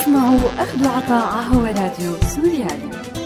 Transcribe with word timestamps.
تسمعوا 0.00 0.38
أخذ 0.58 0.86
وعطاء 0.86 1.44
هو 1.52 1.64
راديو 1.64 2.12
سوريالي. 2.34 3.19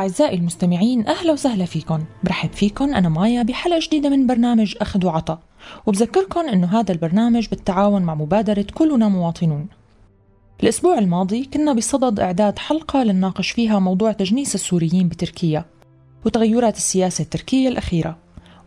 أعزائي 0.00 0.36
المستمعين 0.36 1.06
أهلا 1.06 1.32
وسهلا 1.32 1.64
فيكم. 1.64 2.04
برحب 2.24 2.52
فيكم 2.52 2.94
أنا 2.94 3.08
مايا 3.08 3.42
بحلقة 3.42 3.80
جديدة 3.82 4.08
من 4.08 4.26
برنامج 4.26 4.74
أخذ 4.80 5.06
وعطاء. 5.06 5.38
وبذكركم 5.86 6.40
أنه 6.40 6.80
هذا 6.80 6.92
البرنامج 6.92 7.48
بالتعاون 7.48 8.02
مع 8.02 8.14
مبادرة 8.14 8.66
كلنا 8.74 9.08
مواطنون. 9.08 9.66
الأسبوع 10.62 10.98
الماضي 10.98 11.44
كنا 11.44 11.72
بصدد 11.72 12.20
إعداد 12.20 12.58
حلقة 12.58 13.02
لنناقش 13.02 13.50
فيها 13.50 13.78
موضوع 13.78 14.12
تجنيس 14.12 14.54
السوريين 14.54 15.08
بتركيا 15.08 15.64
وتغيرات 16.24 16.76
السياسة 16.76 17.22
التركية 17.22 17.68
الأخيرة. 17.68 18.18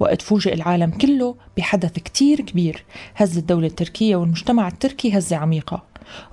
وقت 0.04 0.22
فوجئ 0.22 0.54
العالم 0.54 0.92
كله 0.92 1.36
بحدث 1.58 1.94
كتير 1.94 2.42
كبير. 2.42 2.84
هز 3.16 3.38
الدولة 3.38 3.68
التركية 3.68 4.16
والمجتمع 4.16 4.68
التركي 4.68 5.18
هزة 5.18 5.36
عميقة. 5.36 5.84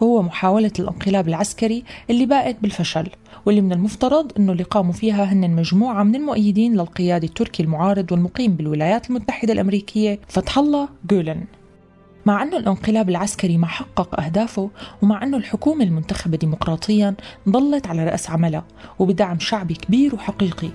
وهو 0.00 0.22
محاولة 0.22 0.72
الانقلاب 0.78 1.28
العسكري 1.28 1.84
اللي 2.10 2.26
باءت 2.26 2.56
بالفشل 2.62 3.08
واللي 3.46 3.60
من 3.60 3.72
المفترض 3.72 4.32
أنه 4.38 4.52
اللي 4.52 4.62
قاموا 4.62 4.92
فيها 4.92 5.24
هن 5.24 5.50
مجموعة 5.50 6.02
من 6.02 6.14
المؤيدين 6.14 6.74
للقيادي 6.74 7.26
التركي 7.26 7.62
المعارض 7.62 8.12
والمقيم 8.12 8.54
بالولايات 8.54 9.10
المتحدة 9.10 9.52
الأمريكية 9.52 10.18
فتح 10.28 10.58
الله 10.58 10.88
جولن. 11.10 11.44
مع 12.26 12.42
أنه 12.42 12.56
الانقلاب 12.56 13.08
العسكري 13.08 13.58
ما 13.58 13.66
حقق 13.66 14.20
أهدافه 14.20 14.70
ومع 15.02 15.22
أنه 15.22 15.36
الحكومة 15.36 15.84
المنتخبة 15.84 16.36
ديمقراطيا 16.36 17.14
ظلت 17.48 17.86
على 17.86 18.04
رأس 18.04 18.30
عملها 18.30 18.64
وبدعم 18.98 19.38
شعبي 19.38 19.74
كبير 19.74 20.14
وحقيقي 20.14 20.68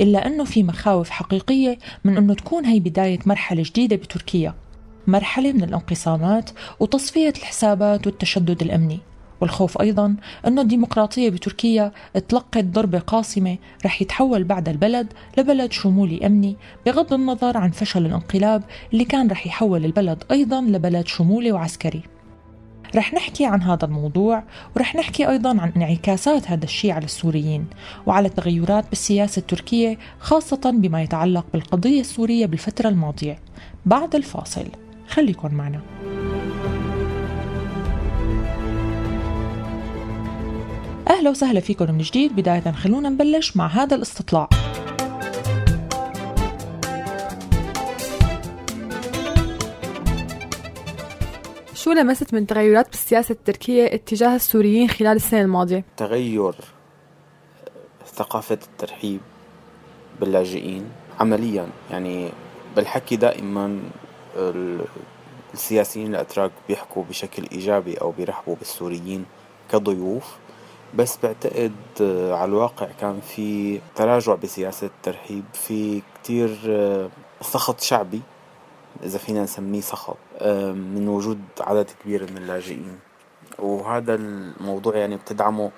إلا 0.00 0.26
أنه 0.26 0.44
في 0.44 0.62
مخاوف 0.62 1.10
حقيقية 1.10 1.78
من 2.04 2.16
أنه 2.16 2.34
تكون 2.34 2.64
هي 2.64 2.80
بداية 2.80 3.18
مرحلة 3.26 3.62
جديدة 3.62 3.96
بتركيا 3.96 4.54
مرحلة 5.06 5.52
من 5.52 5.62
الانقسامات 5.64 6.50
وتصفية 6.80 7.32
الحسابات 7.38 8.06
والتشدد 8.06 8.62
الأمني. 8.62 8.98
والخوف 9.40 9.80
أيضا 9.80 10.16
أن 10.46 10.58
الديمقراطية 10.58 11.30
بتركيا 11.30 11.92
تلقت 12.28 12.64
ضربة 12.64 12.98
قاصمة 12.98 13.58
رح 13.84 14.02
يتحول 14.02 14.44
بعد 14.44 14.68
البلد 14.68 15.12
لبلد 15.38 15.72
شمولي 15.72 16.26
أمني 16.26 16.56
بغض 16.86 17.12
النظر 17.12 17.56
عن 17.56 17.70
فشل 17.70 18.06
الانقلاب 18.06 18.62
اللي 18.92 19.04
كان 19.04 19.30
رح 19.30 19.46
يحول 19.46 19.84
البلد 19.84 20.24
أيضا 20.30 20.60
لبلد 20.60 21.06
شمولي 21.06 21.52
وعسكري. 21.52 22.02
رح 22.96 23.14
نحكي 23.14 23.46
عن 23.46 23.62
هذا 23.62 23.84
الموضوع 23.84 24.42
ورح 24.76 24.96
نحكي 24.96 25.28
أيضا 25.28 25.60
عن 25.60 25.72
انعكاسات 25.76 26.50
هذا 26.50 26.64
الشيء 26.64 26.90
على 26.90 27.04
السوريين 27.04 27.66
وعلى 28.06 28.28
التغيرات 28.28 28.88
بالسياسة 28.88 29.40
التركية 29.40 29.98
خاصة 30.20 30.70
بما 30.74 31.02
يتعلق 31.02 31.46
بالقضية 31.52 32.00
السورية 32.00 32.46
بالفترة 32.46 32.88
الماضية. 32.88 33.38
بعد 33.86 34.14
الفاصل 34.14 34.66
خليكن 35.08 35.54
معنا. 35.54 36.09
أهلا 41.10 41.30
وسهلا 41.30 41.60
فيكم 41.60 41.94
من 41.94 41.98
جديد. 41.98 42.36
بداية 42.36 42.72
خلونا 42.72 43.08
نبلش 43.08 43.56
مع 43.56 43.66
هذا 43.66 43.96
الاستطلاع. 43.96 44.48
شو 51.74 51.92
لمست 51.92 52.34
من 52.34 52.46
تغيرات 52.46 52.88
بالسياسة 52.88 53.32
التركية 53.32 53.94
اتجاه 53.94 54.36
السوريين 54.36 54.88
خلال 54.88 55.16
السنة 55.16 55.40
الماضية؟ 55.40 55.84
تغير 55.96 56.54
ثقافة 58.06 58.58
الترحيب 58.72 59.20
باللاجئين 60.20 60.84
عمليا. 61.20 61.66
يعني 61.90 62.30
بالحكي 62.76 63.16
دائما 63.16 63.80
السياسيين 65.54 66.14
الأتراك 66.14 66.50
بيحكوا 66.68 67.04
بشكل 67.04 67.46
إيجابي 67.52 67.94
أو 67.94 68.10
بيرحبوا 68.10 68.56
بالسوريين 68.56 69.24
كضيوف. 69.72 70.39
بس 70.94 71.18
بعتقد 71.22 71.72
آه، 72.00 72.34
على 72.34 72.48
الواقع 72.48 72.86
كان 73.00 73.20
في 73.20 73.80
تراجع 73.94 74.34
بسياسة 74.34 74.86
الترحيب 74.86 75.44
في 75.52 76.02
كتير 76.14 76.58
آه، 76.68 77.10
سخط 77.40 77.80
شعبي 77.80 78.20
إذا 79.02 79.18
فينا 79.18 79.42
نسميه 79.42 79.80
سخط 79.80 80.16
آه، 80.38 80.72
من 80.72 81.08
وجود 81.08 81.40
عدد 81.60 81.86
كبير 82.04 82.30
من 82.30 82.36
اللاجئين. 82.36 82.98
وهذا 83.58 84.14
الموضوع 84.14 84.96
يعني 84.96 85.16
بتدعمه 85.16 85.70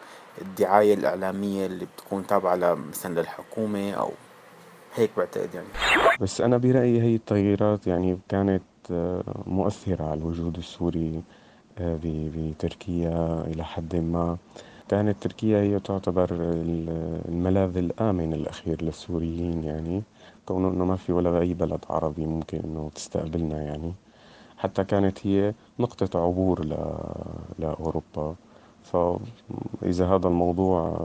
الدعاية 0.42 0.94
الإعلامية 0.94 1.66
اللي 1.66 1.84
بتكون 1.84 2.26
تابعة 2.26 2.74
مثلا 2.74 3.20
للحكومة 3.20 3.92
أو 3.92 4.10
هيك 4.94 5.10
بعتقد 5.16 5.54
يعني. 5.54 5.66
بس 6.20 6.40
أنا 6.40 6.56
برأيي 6.56 7.02
هي 7.02 7.14
التغييرات 7.14 7.86
يعني 7.86 8.18
كانت 8.28 8.62
مؤثرة 9.46 10.04
على 10.04 10.20
الوجود 10.20 10.56
السوري 10.56 11.22
بتركيا 11.80 13.44
إلى 13.46 13.64
حد 13.64 13.96
ما. 13.96 14.36
كانت 14.92 15.22
تركيا 15.22 15.58
هي 15.60 15.80
تعتبر 15.80 16.28
الملاذ 17.28 17.76
الآمن 17.76 18.32
الأخير 18.32 18.82
للسوريين 18.82 19.64
يعني 19.64 20.02
كونه 20.46 20.68
إنه 20.68 20.84
ما 20.84 20.96
في 20.96 21.12
ولا 21.12 21.40
أي 21.40 21.54
بلد 21.54 21.84
عربي 21.90 22.26
ممكن 22.26 22.60
إنه 22.64 22.90
تستقبلنا 22.94 23.62
يعني. 23.62 23.92
حتى 24.58 24.84
كانت 24.84 25.26
هي 25.26 25.54
نقطة 25.78 26.24
عبور 26.24 26.66
لأوروبا. 27.58 28.34
فإذا 28.84 30.06
هذا 30.06 30.28
الموضوع 30.28 30.98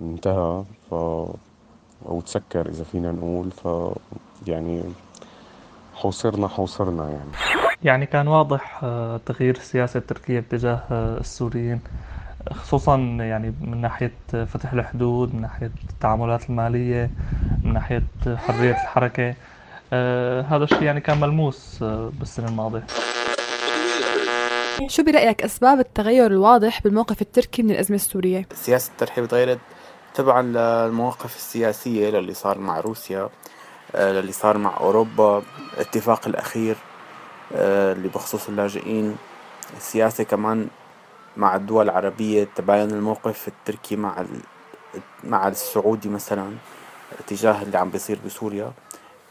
انتهى 0.00 0.64
ف 0.90 0.94
أو 2.08 2.20
تسكر 2.26 2.68
إذا 2.68 2.84
فينا 2.84 3.12
نقول 3.12 3.50
ف 3.50 3.68
يعني 4.46 4.82
حوصرنا 5.94 6.48
حوصرنا 6.48 7.10
يعني. 7.10 7.30
يعني 7.82 8.06
كان 8.06 8.28
واضح 8.28 8.80
آه، 8.84 9.20
تغيير 9.26 9.56
السياسة 9.56 9.98
التركية 9.98 10.38
اتجاه 10.38 10.80
آه، 10.90 11.18
السوريين. 11.20 11.80
خصوصا 12.52 12.96
يعني 13.20 13.54
من 13.60 13.80
ناحية 13.80 14.12
فتح 14.32 14.72
الحدود 14.72 15.34
من 15.34 15.40
ناحية 15.40 15.70
التعاملات 15.90 16.50
المالية 16.50 17.10
من 17.64 17.72
ناحية 17.72 18.02
حرية 18.26 18.70
الحركة 18.70 19.34
آه 19.92 20.42
هذا 20.42 20.64
الشيء 20.64 20.82
يعني 20.82 21.00
كان 21.00 21.20
ملموس 21.20 21.82
آه 21.82 22.12
بالسنة 22.18 22.48
الماضية 22.48 22.82
شو 24.86 25.02
برأيك 25.02 25.42
أسباب 25.42 25.78
التغير 25.78 26.26
الواضح 26.26 26.82
بالموقف 26.82 27.22
التركي 27.22 27.62
من 27.62 27.70
الأزمة 27.70 27.96
السورية؟ 27.96 28.46
سياسة 28.54 28.90
الترحيب 28.92 29.26
تغيرت 29.26 29.58
تبعا 30.14 30.42
للمواقف 30.42 31.36
السياسية 31.36 32.10
للي 32.10 32.34
صار 32.34 32.58
مع 32.58 32.80
روسيا 32.80 33.28
آه، 33.94 34.12
للي 34.12 34.32
صار 34.32 34.58
مع 34.58 34.76
أوروبا 34.80 35.42
الاتفاق 35.74 36.28
الأخير 36.28 36.76
اللي 37.52 38.08
بخصوص 38.08 38.48
اللاجئين 38.48 39.16
السياسة 39.76 40.24
كمان 40.24 40.68
مع 41.38 41.56
الدول 41.56 41.84
العربية 41.84 42.48
تباين 42.56 42.90
الموقف 42.90 43.48
التركي 43.48 43.96
مع 43.96 44.24
مع 45.24 45.48
السعودي 45.48 46.08
مثلا 46.08 46.52
تجاه 47.26 47.62
اللي 47.62 47.78
عم 47.78 47.90
بيصير 47.90 48.18
بسوريا. 48.26 48.72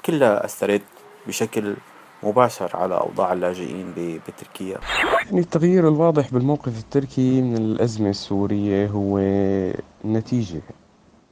كلها 0.05 0.45
أثرت 0.45 0.81
بشكل 1.27 1.75
مباشر 2.23 2.77
على 2.77 2.95
أوضاع 2.95 3.33
اللاجئين 3.33 4.19
بتركيا. 4.27 4.79
يعني 5.25 5.39
التغيير 5.39 5.87
الواضح 5.87 6.31
بالموقف 6.31 6.79
التركي 6.79 7.41
من 7.41 7.57
الأزمة 7.57 8.09
السورية 8.09 8.87
هو 8.87 9.19
نتيجة 10.05 10.61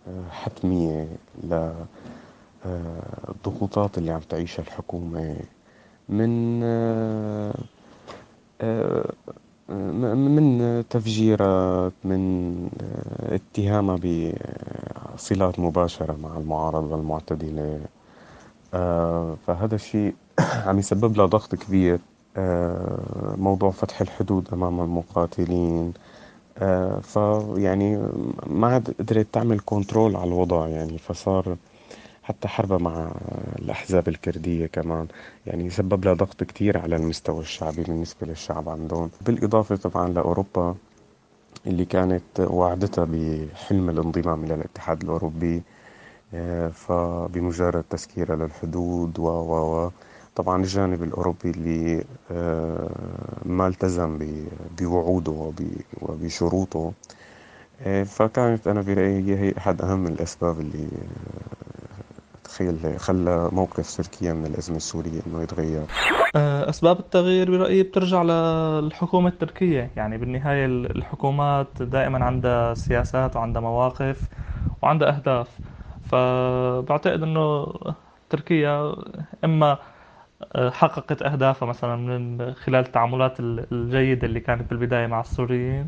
آه، 0.07 0.29
حتمية 0.31 1.07
للضغوطات 2.63 3.95
آه، 3.95 3.99
اللي 3.99 4.11
عم 4.11 4.19
تعيشها 4.19 4.63
الحكومة 4.63 5.35
من 6.09 6.61
آه، 6.63 7.53
من 9.69 10.83
تفجيرات 10.89 11.93
من 12.03 12.69
اتهامها 13.19 13.95
بصلات 15.15 15.59
مباشرة 15.59 16.17
مع 16.23 16.37
المعارضة 16.37 16.95
المعتدلة. 16.95 17.79
آه، 18.73 19.37
فهذا 19.47 19.75
الشيء 19.75 20.15
عم 20.67 20.79
يسبب 20.79 21.17
له 21.17 21.25
ضغط 21.25 21.55
كبير. 21.55 21.99
آه، 22.37 23.35
موضوع 23.37 23.71
فتح 23.71 24.01
الحدود 24.01 24.47
أمام 24.53 24.81
المقاتلين. 24.81 25.93
آه، 26.57 26.99
فيعني 26.99 27.97
ما 28.47 28.67
عاد 28.67 28.95
قدرت 28.99 29.27
تعمل 29.33 29.59
كنترول 29.65 30.15
على 30.15 30.27
الوضع 30.27 30.67
يعني 30.67 30.97
فصار 30.97 31.57
حتى 32.25 32.47
حربها 32.47 32.77
مع 32.77 33.11
الأحزاب 33.59 34.07
الكردية 34.07 34.65
كمان. 34.65 35.07
يعني 35.47 35.69
سبب 35.69 36.05
لها 36.05 36.13
ضغط 36.13 36.43
كتير 36.43 36.77
على 36.77 36.95
المستوى 36.95 37.39
الشعبي 37.39 37.83
بالنسبة 37.83 38.27
للشعب 38.27 38.69
عندهم. 38.69 39.09
بالإضافة 39.21 39.75
طبعا 39.75 40.09
لأوروبا 40.09 40.75
اللي 41.67 41.85
كانت 41.85 42.39
وعدتها 42.39 43.05
بحلم 43.11 43.89
الانضمام 43.89 44.43
إلى 44.43 44.53
الاتحاد 44.55 45.01
الأوروبي 45.03 45.63
آه، 46.33 46.67
فبمجرد 46.69 47.83
تسكيرها 47.89 48.35
للحدود 48.35 49.19
و 49.19 49.23
و 49.27 49.85
و. 49.85 49.91
طبعا 50.35 50.61
الجانب 50.61 51.03
الأوروبي 51.03 51.49
اللي 51.51 52.03
آه، 52.31 52.89
ما 53.45 53.67
التزم 53.67 54.19
بوعوده 54.79 55.51
وبشروطه 56.01 56.93
آه، 57.81 58.03
فكانت 58.03 58.67
أنا 58.67 58.81
برأيي 58.81 59.35
هي 59.39 59.53
أحد 59.57 59.81
أهم 59.81 60.07
الأسباب 60.07 60.59
اللي 60.59 60.87
تخيل 62.45 62.99
خلى 62.99 63.49
موقف 63.51 63.97
تركيا 63.97 64.33
من 64.33 64.45
الأزمة 64.45 64.77
السورية 64.77 65.21
إنه 65.27 65.43
يتغير. 65.43 65.85
أسباب 66.69 66.99
التغيير 66.99 67.51
برأيي 67.51 67.83
بترجع 67.83 68.23
للحكومة 68.23 69.29
التركية. 69.29 69.91
يعني 69.95 70.17
بالنهاية 70.17 70.65
الحكومات 70.65 71.81
دائما 71.81 72.25
عندها 72.25 72.73
سياسات 72.73 73.35
وعندها 73.35 73.61
مواقف 73.61 74.29
وعندها 74.81 75.09
أهداف. 75.09 75.59
فبعتقد 76.03 77.23
إنه 77.23 77.73
تركيا 78.29 78.95
إما 79.43 79.77
حققت 80.55 81.21
أهدافها 81.21 81.67
مثلا 81.67 81.95
من 81.95 82.53
خلال 82.53 82.85
التعاملات 82.85 83.39
الجيدة 83.39 84.27
اللي 84.27 84.39
كانت 84.39 84.69
بالبداية 84.69 85.07
مع 85.07 85.21
السوريين 85.21 85.87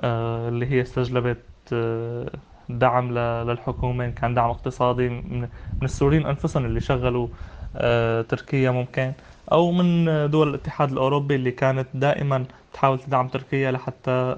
آه، 0.00 0.48
اللي 0.48 0.66
هي 0.66 0.82
استجلبت 0.82 1.44
آه، 1.72 2.30
دعم 2.68 3.18
للحكومة 3.18 4.08
كان 4.08 4.34
دعم 4.34 4.50
اقتصادي 4.50 5.08
من 5.08 5.48
السوريين 5.82 6.26
أنفسهم 6.26 6.64
اللي 6.64 6.80
شغلوا 6.80 7.28
آه، 7.76 8.22
تركيا 8.22 8.70
ممكن. 8.70 9.12
أو 9.52 9.72
من 9.72 10.04
دول 10.30 10.48
الاتحاد 10.48 10.92
الأوروبي 10.92 11.34
اللي 11.34 11.50
كانت 11.50 11.88
دائما 11.94 12.44
تحاول 12.72 12.98
تدعم 12.98 13.28
تركيا 13.28 13.70
لحتى 13.70 14.36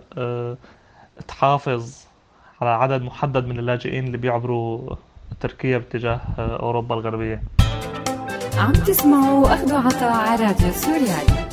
تحافظ 1.29 1.97
على 2.61 2.71
عدد 2.71 3.03
محدد 3.03 3.47
من 3.47 3.59
اللاجئين 3.59 4.07
اللي 4.07 4.19
بيعبروا 4.19 4.97
تركيا 5.41 5.79
باتجاه 5.79 6.21
أوروبا 6.39 6.95
الغربية. 6.95 7.43
عم 8.59 8.73
تسمعوا 8.73 9.55
أخذ 9.55 9.75
عطاء 9.75 10.13
على 10.13 10.45
راديو 10.45 10.73
سوريالي. 10.73 11.50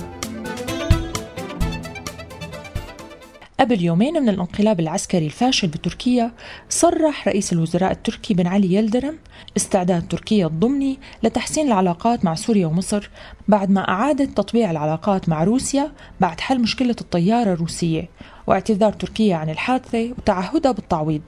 قبل 3.60 3.84
يومين 3.84 4.22
من 4.22 4.30
الانقلاب 4.30 4.80
العسكري 4.80 5.26
الفاشل 5.26 5.68
بتركيا 5.68 6.32
صرح 6.70 7.28
رئيس 7.28 7.54
الوزراء 7.54 7.92
التركي 7.92 8.34
بن 8.34 8.48
علي 8.48 8.74
يلدرم 8.74 9.18
استعداد 9.58 10.08
تركيا 10.08 10.48
الضمني 10.48 10.98
لتحسين 11.24 11.68
العلاقات 11.68 12.26
مع 12.26 12.36
سوريا 12.36 12.68
ومصر 12.68 13.10
بعد 13.48 13.70
ما 13.70 13.90
أعادت 13.90 14.38
تطبيع 14.38 14.72
العلاقات 14.72 15.30
مع 15.30 15.44
روسيا 15.44 15.92
بعد 16.20 16.40
حل 16.40 16.62
مشكلة 16.62 16.96
الطيارة 17.02 17.54
الروسية 17.54 18.10
واعتذار 18.48 18.94
تركيا 18.94 19.36
عن 19.36 19.50
الحادثة 19.50 20.12
وتعهدها 20.18 20.72
بالتعويض. 20.72 21.22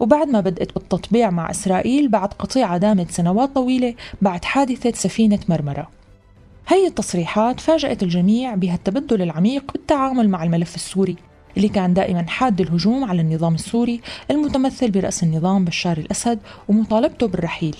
وبعد 0.00 0.28
ما 0.28 0.40
بدأت 0.40 0.74
بالتطبيع 0.74 1.30
مع 1.30 1.50
إسرائيل 1.50 2.08
بعد 2.08 2.28
قطيعة 2.28 2.78
دامت 2.78 3.10
سنوات 3.10 3.54
طويلة 3.54 3.94
بعد 4.22 4.44
حادثة 4.44 4.92
سفينة 4.92 5.38
مرمرة. 5.48 5.90
هي 6.68 6.86
التصريحات 6.86 7.60
فاجأت 7.60 8.02
الجميع 8.02 8.54
بهالتبدل 8.54 9.22
العميق 9.22 9.72
بالتعامل 9.72 10.28
مع 10.28 10.44
الملف 10.44 10.74
السوري. 10.74 11.16
اللي 11.56 11.68
كان 11.68 11.94
دائما 11.94 12.22
حاد 12.28 12.60
الهجوم 12.60 13.04
على 13.04 13.20
النظام 13.20 13.54
السوري 13.54 14.00
المتمثل 14.30 14.90
برأس 14.90 15.22
النظام 15.22 15.64
بشار 15.64 15.98
الأسد 15.98 16.38
ومطالبته 16.68 17.26
بالرحيل. 17.28 17.76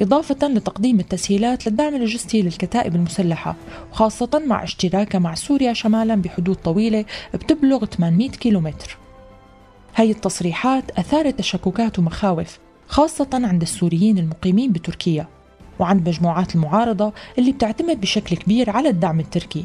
إضافة 0.00 0.48
لتقديم 0.48 1.00
التسهيلات 1.00 1.66
للدعم 1.66 1.94
اللوجستي 1.94 2.42
للكتائب 2.42 2.94
المسلحة 2.94 3.56
وخاصة 3.92 4.42
مع 4.46 4.64
اشتراكها 4.64 5.18
مع 5.18 5.34
سوريا 5.34 5.72
شمالا 5.72 6.14
بحدود 6.14 6.56
طويلة 6.56 7.04
بتبلغ 7.34 7.84
800 7.84 8.30
كيلومتر. 8.30 8.98
هاي 9.96 10.10
التصريحات 10.10 10.90
أثارت 10.98 11.38
تشككات 11.38 11.98
ومخاوف 11.98 12.58
خاصة 12.88 13.28
عند 13.32 13.62
السوريين 13.62 14.18
المقيمين 14.18 14.72
بتركيا. 14.72 15.39
وعند 15.80 16.08
مجموعات 16.08 16.54
المعارضة 16.54 17.12
اللي 17.38 17.52
بتعتمد 17.52 18.00
بشكل 18.00 18.36
كبير 18.36 18.70
على 18.70 18.88
الدعم 18.88 19.20
التركي. 19.20 19.64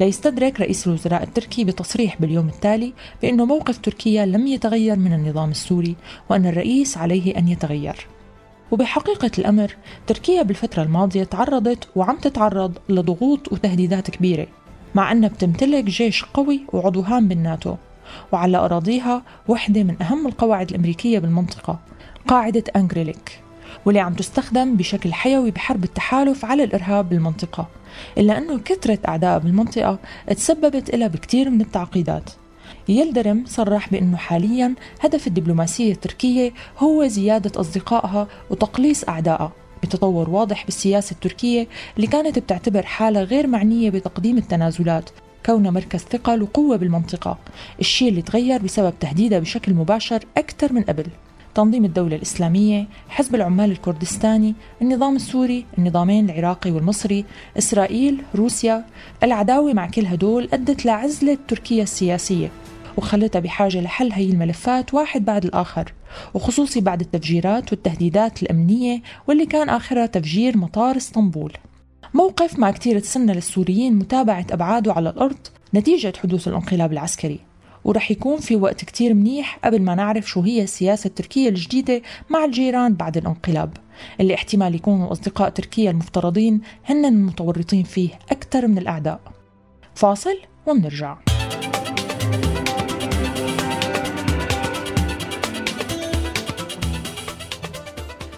ليستدرك 0.00 0.60
رئيس 0.60 0.86
الوزراء 0.86 1.22
التركي 1.22 1.64
بتصريح 1.64 2.20
باليوم 2.20 2.48
التالي 2.48 2.92
بأنه 3.22 3.44
موقف 3.44 3.78
تركيا 3.78 4.26
لم 4.26 4.46
يتغير 4.46 4.96
من 4.96 5.12
النظام 5.12 5.50
السوري 5.50 5.96
وأن 6.30 6.46
الرئيس 6.46 6.98
عليه 6.98 7.38
أن 7.38 7.48
يتغير. 7.48 8.06
وبحقيقة 8.70 9.30
الأمر 9.38 9.76
تركيا 10.06 10.42
بالفترة 10.42 10.82
الماضية 10.82 11.24
تعرضت 11.24 11.88
وعم 11.96 12.16
تتعرض 12.16 12.78
لضغوط 12.88 13.52
وتهديدات 13.52 14.10
كبيرة 14.10 14.46
مع 14.94 15.12
أنها 15.12 15.28
بتمتلك 15.28 15.84
جيش 15.84 16.24
قوي 16.24 16.60
وعضو 16.72 17.00
هام 17.00 17.28
بالناتو 17.28 17.74
وعلى 18.32 18.56
أراضيها 18.56 19.22
وحدة 19.48 19.82
من 19.82 20.02
أهم 20.02 20.26
القواعد 20.26 20.70
الأمريكية 20.70 21.18
بالمنطقة 21.18 21.78
قاعدة 22.28 22.64
أنجريليك. 22.76 23.45
واللي 23.86 24.00
عم 24.00 24.14
تستخدم 24.14 24.76
بشكل 24.76 25.12
حيوي 25.12 25.50
بحرب 25.50 25.84
التحالف 25.84 26.44
على 26.44 26.64
الإرهاب 26.64 27.08
بالمنطقة 27.08 27.68
إلا 28.18 28.38
أنه 28.38 28.58
كثرة 28.58 28.98
أعداء 29.08 29.38
بالمنطقة 29.38 29.98
تسببت 30.28 30.94
لها 30.94 31.08
بكثير 31.08 31.50
من 31.50 31.60
التعقيدات. 31.60 32.30
يلدرم 32.88 33.44
صرح 33.46 33.90
بأنه 33.90 34.16
حاليا 34.16 34.74
هدف 35.00 35.26
الدبلوماسية 35.26 35.92
التركية 35.92 36.52
هو 36.78 37.06
زيادة 37.06 37.60
أصدقائها 37.60 38.28
وتقليص 38.50 39.08
أعدائها 39.08 39.52
بتطور 39.82 40.30
واضح 40.30 40.64
بالسياسة 40.64 41.12
التركية 41.12 41.68
اللي 41.96 42.06
كانت 42.06 42.38
بتعتبر 42.38 42.86
حالها 42.86 43.22
غير 43.22 43.46
معنية 43.46 43.90
بتقديم 43.90 44.38
التنازلات 44.38 45.10
كونها 45.46 45.70
مركز 45.70 46.00
ثقل 46.00 46.42
وقوة 46.42 46.76
بالمنطقة 46.76 47.38
الشيء 47.80 48.08
اللي 48.08 48.22
تغير 48.22 48.62
بسبب 48.62 48.94
تهديدها 49.00 49.38
بشكل 49.38 49.74
مباشر 49.74 50.24
أكثر 50.36 50.72
من 50.72 50.82
قبل. 50.82 51.06
تنظيم 51.56 51.84
الدولة 51.84 52.16
الإسلامية، 52.16 52.86
حزب 53.08 53.34
العمال 53.34 53.70
الكردستاني، 53.70 54.54
النظام 54.82 55.16
السوري، 55.16 55.64
النظامين 55.78 56.30
العراقي 56.30 56.70
والمصري، 56.70 57.24
إسرائيل، 57.58 58.22
روسيا، 58.34 58.84
العداوة 59.22 59.72
مع 59.72 59.90
كل 59.90 60.06
هدول 60.06 60.48
أدت 60.52 60.86
لعزلة 60.86 61.38
تركيا 61.48 61.82
السياسية 61.82 62.50
وخلتها 62.96 63.40
بحاجة 63.40 63.80
لحل 63.80 64.12
هي 64.12 64.30
الملفات 64.30 64.94
واحد 64.94 65.24
بعد 65.24 65.44
الآخر 65.44 65.92
وخصوصي 66.34 66.80
بعد 66.80 67.00
التفجيرات 67.00 67.72
والتهديدات 67.72 68.42
الأمنية 68.42 69.02
واللي 69.26 69.46
كان 69.46 69.68
آخرها 69.68 70.06
تفجير 70.06 70.56
مطار 70.56 70.96
إسطنبول. 70.96 71.52
موقف 72.14 72.58
ما 72.58 72.70
كتير 72.70 72.98
تسنى 72.98 73.32
للسوريين 73.32 73.94
متابعة 73.94 74.46
أبعاده 74.50 74.92
على 74.92 75.10
الأرض 75.10 75.38
نتيجة 75.74 76.12
حدوث 76.22 76.48
الانقلاب 76.48 76.92
العسكري. 76.92 77.40
ورح 77.86 78.10
يكون 78.10 78.36
في 78.36 78.56
وقت 78.56 78.84
كتير 78.84 79.14
منيح 79.14 79.58
قبل 79.64 79.82
ما 79.82 79.94
نعرف 79.94 80.28
شو 80.28 80.40
هي 80.40 80.62
السياسة 80.62 81.08
التركية 81.08 81.48
الجديدة 81.48 82.02
مع 82.30 82.44
الجيران 82.44 82.94
بعد 82.94 83.16
الانقلاب. 83.16 83.76
اللي 84.20 84.34
احتمال 84.34 84.74
يكونوا 84.74 85.12
أصدقاء 85.12 85.48
تركيا 85.48 85.90
المفترضين 85.90 86.60
هن 86.84 87.04
المتورطين 87.04 87.82
فيه 87.82 88.08
أكثر 88.30 88.66
من 88.66 88.78
الأعداء. 88.78 89.20
فاصل 89.94 90.38
ومنرجع. 90.66 91.16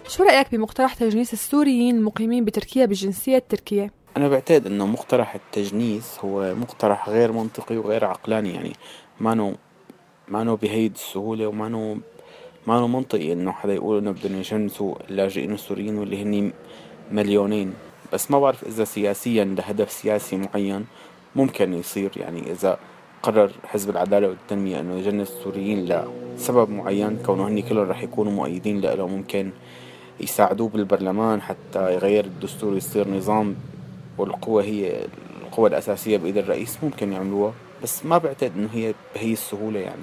شو 0.08 0.22
رأيك 0.22 0.52
بمقترح 0.52 0.94
تجنيس 0.94 1.32
السوريين 1.32 1.96
المقيمين 1.96 2.44
بتركيا 2.44 2.86
بالجنسية 2.86 3.36
التركية؟ 3.36 3.98
أنا 4.16 4.28
بعتقد 4.28 4.66
إنه 4.66 4.86
مقترح 4.86 5.34
التجنيس 5.34 6.18
هو 6.24 6.54
مقترح 6.54 7.08
غير 7.08 7.32
منطقي 7.32 7.76
وغير 7.76 8.04
عقلاني 8.04 8.54
يعني 8.54 8.72
ما 9.20 9.34
نو 10.30 10.56
بهيدي 10.56 10.94
السهولة 10.94 11.46
وما 11.46 11.68
نو 12.66 12.86
منطقي 12.86 13.32
إنه 13.32 13.52
حدا 13.52 13.74
يقول 13.74 13.98
إنه 13.98 14.10
بدهم 14.10 14.36
يجنسوا 14.38 14.94
اللاجئين 15.10 15.52
السوريين 15.52 15.98
واللي 15.98 16.22
هني 16.22 16.52
مليونين. 17.12 17.74
بس 18.12 18.30
ما 18.30 18.40
بعرف 18.40 18.64
إذا 18.64 18.84
سياسيا 18.84 19.44
لهدف 19.44 19.90
سياسي 19.90 20.36
معين 20.36 20.86
ممكن 21.36 21.74
يصير 21.74 22.10
يعني 22.16 22.52
إذا 22.52 22.78
قرر 23.22 23.50
حزب 23.64 23.90
العدالة 23.90 24.28
والتنمية 24.28 24.80
إنه 24.80 24.94
يجنس 24.94 25.30
السوريين 25.30 26.04
لسبب 26.36 26.70
معين 26.70 27.18
كونه 27.26 27.48
هني 27.48 27.62
كلهم 27.62 27.90
رح 27.90 28.02
يكونوا 28.02 28.32
مؤيدين 28.32 28.80
له 28.80 29.06
ممكن 29.06 29.50
يساعدوه 30.20 30.68
بالبرلمان 30.68 31.42
حتى 31.42 31.94
يغير 31.94 32.24
الدستور 32.24 32.72
ويصير 32.72 33.08
نظام 33.08 33.56
والقوة 34.18 34.62
هي 34.62 35.06
القوة 35.42 35.68
الأساسية 35.68 36.16
بإيد 36.16 36.36
الرئيس 36.36 36.78
ممكن 36.82 37.12
يعملوها. 37.12 37.52
بس 37.82 38.04
ما 38.04 38.18
بعتقد 38.18 38.52
إنه 38.56 38.68
هي 38.72 38.94
بهي 39.14 39.32
السهولة 39.32 39.80
يعني. 39.80 40.02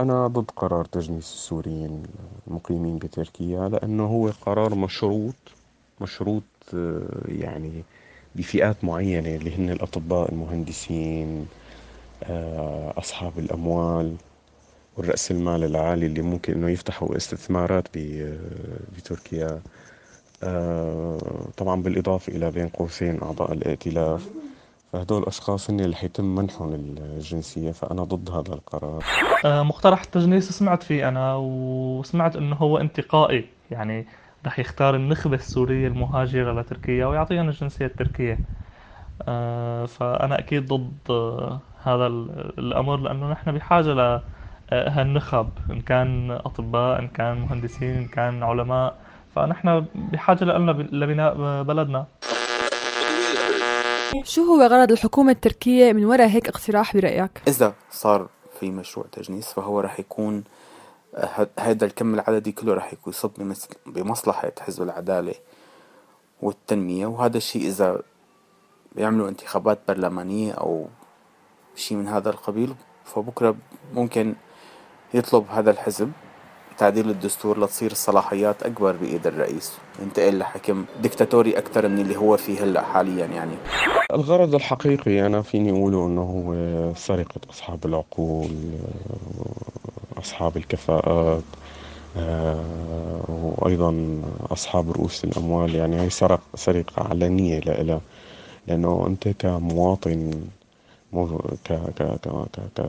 أنا 0.00 0.26
ضد 0.26 0.50
قرار 0.56 0.84
تجنيس 0.84 1.32
السوريين 1.32 2.02
المقيمين 2.46 2.98
بتركيا 2.98 3.68
لأنه 3.68 4.06
هو 4.06 4.30
قرار 4.46 4.74
مشروط 4.74 5.34
مشروط 6.00 6.42
آه، 6.74 7.02
يعني 7.28 7.84
بفئات 8.34 8.84
معينة 8.84 9.34
اللي 9.34 9.56
هن 9.56 9.70
الأطباء 9.70 10.32
المهندسين 10.32 11.46
آه، 12.24 12.94
أصحاب 12.98 13.38
الأموال 13.38 14.16
والرأس 14.96 15.30
المال 15.30 15.64
العالي 15.64 16.06
اللي 16.06 16.22
ممكن 16.22 16.52
إنه 16.52 16.70
يفتحوا 16.70 17.16
استثمارات 17.16 17.88
بتركيا. 18.96 19.60
آه، 20.42 21.18
طبعا 21.56 21.82
بالإضافة 21.82 22.32
إلى 22.32 22.50
بين 22.50 22.68
قوسين 22.68 23.22
أعضاء 23.22 23.52
الائتلاف. 23.52 24.28
فهدول 24.94 25.22
الأشخاص 25.22 25.70
هن 25.70 25.80
اللي 25.80 25.96
حيتم 25.96 26.24
منحهم 26.24 26.74
الجنسية 26.74 27.72
فأنا 27.72 28.04
ضد 28.04 28.30
هذا 28.30 28.54
القرار. 28.54 29.04
آه، 29.44 29.62
مقترح 29.62 30.02
التجنيس 30.02 30.50
سمعت 30.50 30.82
فيه 30.82 31.08
أنا 31.08 31.34
وسمعت 31.36 32.36
إنه 32.36 32.56
هو 32.56 32.78
انتقائي 32.78 33.44
يعني 33.70 34.06
رح 34.46 34.58
يختار 34.58 34.94
النخبة 34.94 35.34
السورية 35.34 35.88
المهاجرة 35.88 36.60
لتركيا 36.60 37.06
ويعطيها 37.06 37.42
الجنسية 37.42 37.86
التركية. 37.86 38.38
آه، 39.28 39.86
فأنا 39.86 40.38
أكيد 40.38 40.66
ضد 40.72 40.98
آه، 41.10 41.58
هذا 41.82 42.06
الأمر 42.06 42.96
لأنه 42.96 43.30
نحن 43.30 43.52
بحاجة 43.52 43.92
ل 43.94 44.20
هالنخب 44.72 45.48
إن 45.70 45.80
كان 45.80 46.30
أطباء 46.30 46.98
إن 46.98 47.08
كان 47.08 47.40
مهندسين 47.40 47.96
إن 47.96 48.06
كان 48.06 48.42
علماء. 48.42 48.94
فنحن 49.34 49.84
بحاجة 49.94 50.44
لنا 50.44 50.70
لبناء 50.70 51.62
بلدنا. 51.62 52.06
شو 54.22 54.42
هو 54.42 54.62
غرض 54.62 54.92
الحكومة 54.92 55.32
التركية 55.32 55.92
من 55.92 56.04
وراء 56.04 56.28
هيك 56.28 56.48
اقتراح 56.48 56.96
برأيك؟ 56.96 57.42
إذا 57.48 57.74
صار 57.90 58.28
في 58.60 58.70
مشروع 58.70 59.06
تجنيس 59.12 59.52
فهو 59.52 59.80
رح 59.80 60.00
يكون 60.00 60.44
هذا 61.58 61.84
الكم 61.84 62.14
العددي 62.14 62.52
كله 62.52 62.74
رح 62.74 62.94
يصب 63.06 63.30
بمصلحة 63.86 64.52
حزب 64.60 64.82
العدالة 64.82 65.34
والتنمية 66.42 67.06
وهذا 67.06 67.36
الشيء 67.36 67.66
إذا 67.66 68.02
بيعملوا 68.92 69.28
انتخابات 69.28 69.78
برلمانية 69.88 70.52
أو 70.52 70.86
شيء 71.76 71.98
من 71.98 72.08
هذا 72.08 72.30
القبيل 72.30 72.74
فبكرة 73.04 73.56
ممكن 73.94 74.34
يطلب 75.14 75.46
هذا 75.50 75.70
الحزب 75.70 76.12
تعديل 76.78 77.10
الدستور 77.10 77.60
لتصير 77.60 77.90
الصلاحيات 77.90 78.62
أكبر 78.62 78.92
بإيد 78.92 79.26
الرئيس. 79.26 79.72
ينتقل 80.02 80.38
لحكم 80.38 80.84
دكتاتوري 81.02 81.58
أكثر 81.58 81.88
من 81.88 81.98
اللي 81.98 82.16
هو 82.16 82.36
فيه 82.36 82.64
هلأ 82.64 82.82
حاليا 82.82 83.26
يعني. 83.26 83.54
الغرض 84.12 84.54
الحقيقي 84.54 85.26
أنا 85.26 85.42
فيني 85.42 85.70
أقوله 85.70 86.06
أنه 86.06 86.22
هو 86.22 86.54
سرقة 86.94 87.40
أصحاب 87.50 87.84
العقول 87.84 88.50
أصحاب 90.18 90.56
الكفاءات 90.56 91.42
وأيضا 93.28 94.20
أصحاب 94.50 94.90
رؤوس 94.90 95.24
الأموال. 95.24 95.74
يعني 95.74 96.00
هي 96.00 96.10
سرق 96.10 96.40
سرقة 96.54 97.02
علنية 97.02 97.60
لإلها 97.60 98.00
لأنه 98.66 99.04
أنت 99.06 99.28
كمواطن 99.28 100.30
ك 101.64 101.72
ك 101.72 102.02
ك 102.76 102.86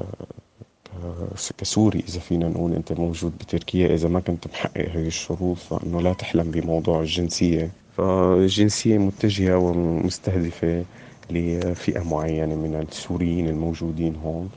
كسوري 1.58 2.04
إذا 2.10 2.20
فينا 2.20 2.48
نقول 2.48 2.74
أنت 2.74 2.92
موجود 2.92 3.38
بتركيا 3.38 3.94
إذا 3.94 4.10
ما 4.10 4.20
كنت 4.20 4.48
محقق 4.48 4.90
هذه 4.90 5.08
الشروط 5.08 5.58
فإنه 5.58 6.02
لا 6.02 6.14
تحلم 6.14 6.52
بموضوع 6.52 7.00
الجنسية. 7.00 7.70
فالجنسية 7.98 8.98
متجهة 8.98 9.58
ومستهدفة 9.58 10.86
لفئة 11.32 12.04
معينة 12.04 12.56
من 12.56 12.86
السوريين 12.92 13.50
الموجودين 13.50 14.16
هون. 14.16 14.50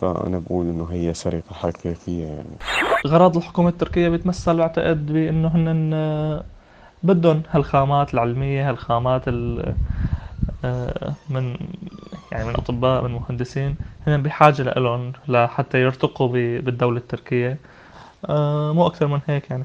فأنا 0.00 0.38
بقول 0.38 0.66
إنه 0.66 0.88
هي 0.90 1.14
سرقة 1.14 1.54
حقيقية 1.54 2.26
يعني. 2.26 2.56
غرض 3.06 3.36
الحكومة 3.36 3.68
التركية 3.68 4.08
بيتمثل 4.08 4.56
بعتقد 4.56 5.06
بإنه 5.12 5.48
هن 5.48 6.42
بدهم 7.02 7.42
هالخامات 7.50 8.14
العلمية 8.14 8.70
هالخامات 8.70 9.22
آه، 10.64 11.14
من 11.30 11.56
يعني 12.32 12.44
من 12.44 12.54
أطباء 12.54 13.02
من 13.02 13.10
مهندسين 13.10 13.76
هن 14.06 14.22
بحاجة 14.22 14.62
لهم 14.62 15.12
لحتى 15.28 15.78
يرتقوا 15.78 16.28
بالدولة 16.60 16.98
التركية. 16.98 17.58
آه، 18.28 18.72
مو 18.72 18.86
أكثر 18.86 19.06
من 19.06 19.20
هيك 19.26 19.50
يعني. 19.50 19.64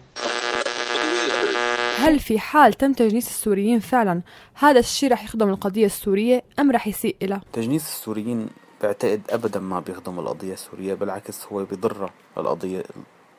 هل 1.97 2.19
في 2.19 2.39
حال 2.39 2.73
تم 2.73 2.93
تجنيس 2.93 3.27
السوريين 3.27 3.79
فعلا؟ 3.79 4.21
هذا 4.53 4.79
الشيء 4.79 5.11
رح 5.11 5.23
يخدم 5.23 5.49
القضية 5.49 5.85
السورية 5.85 6.43
أم 6.59 6.71
رح 6.71 6.87
يسيء 6.87 7.15
إلى؟ 7.21 7.41
تجنيس 7.53 7.83
السوريين 7.87 8.47
بعتقد 8.83 9.21
أبدا 9.29 9.59
ما 9.59 9.79
بيخدم 9.79 10.19
القضية 10.19 10.53
السورية 10.53 10.93
بالعكس 10.93 11.47
هو 11.51 11.65
بيضر 11.65 12.09
القضية 12.37 12.83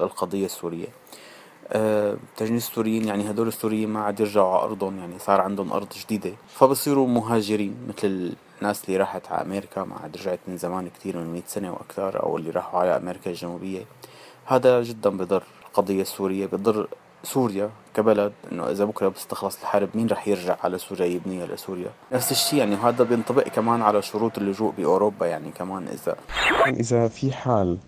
القضية 0.00 0.46
السورية. 0.46 0.86
أه 1.68 2.16
تجنيس 2.36 2.68
السوريين 2.68 3.04
يعني 3.08 3.30
هدول 3.30 3.48
السوريين 3.48 3.88
ما 3.88 4.00
عاد 4.00 4.20
يرجعوا 4.20 4.54
على 4.54 4.64
أرضهم 4.64 4.98
يعني 4.98 5.18
صار 5.18 5.40
عندهم 5.40 5.72
أرض 5.72 5.88
جديدة 6.04 6.32
فبصيروا 6.48 7.08
مهاجرين 7.08 7.76
مثل 7.88 8.32
الناس 8.64 8.84
اللي 8.84 8.96
راحت 8.96 9.32
على 9.32 9.42
أمريكا 9.42 9.84
ما 9.84 9.96
عاد 9.96 10.16
رجعت 10.16 10.38
من 10.48 10.56
زمان 10.56 10.88
كتير 10.88 11.16
من 11.16 11.32
مئة 11.32 11.42
سنة 11.46 11.72
وأكثر 11.72 12.22
أو 12.22 12.36
اللي 12.36 12.50
راحوا 12.50 12.80
على 12.80 12.96
أمريكا 12.96 13.30
الجنوبية. 13.30 13.84
هذا 14.46 14.82
جدا 14.82 15.10
بضر 15.10 15.42
القضية 15.68 16.02
السورية 16.02 16.46
بضر 16.46 16.88
سوريا 17.22 17.70
كبلد 17.94 18.32
إنه 18.52 18.70
إذا 18.70 18.84
بكرة 18.84 19.08
بتستخلص 19.08 19.60
الحرب 19.60 19.88
مين 19.94 20.06
رح 20.06 20.28
يرجع 20.28 20.56
على 20.64 20.78
سوريا 20.78 21.06
يبنيها 21.06 21.46
لسوريا 21.46 21.90
نفس 22.12 22.32
الشيء 22.32 22.58
يعني 22.58 22.74
وهذا 22.74 23.04
بينطبق 23.04 23.48
كمان 23.48 23.82
على 23.82 24.02
شروط 24.02 24.38
اللجوء 24.38 24.72
بأوروبا 24.78 25.26
يعني 25.26 25.50
كمان 25.50 25.88
إذا 25.88 26.16
إذا 26.66 27.08
في 27.08 27.32
حال 27.32 27.78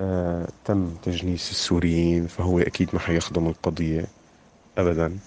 آه 0.00 0.48
تم 0.64 0.94
تجنيس 1.02 1.50
السوريين 1.50 2.26
فهو 2.26 2.58
أكيد 2.58 2.88
ما 2.92 3.00
حيخدم 3.00 3.46
القضية 3.46 4.06
ابدا 4.78 5.18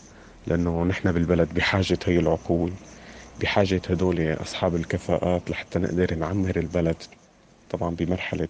لأنه 0.48 0.84
نحن 0.84 1.12
بالبلد 1.12 1.53
بحاجة 1.53 2.00
هي 2.05 2.19
العقول. 2.19 2.72
بحاجة 3.41 3.82
هدول 3.89 4.34
أصحاب 4.34 4.75
الكفاءات 4.75 5.50
لحتى 5.50 5.79
نقدر 5.79 6.15
نعمر 6.15 6.56
البلد. 6.58 6.96
طبعا 7.70 7.96
بمرحلة 7.96 8.48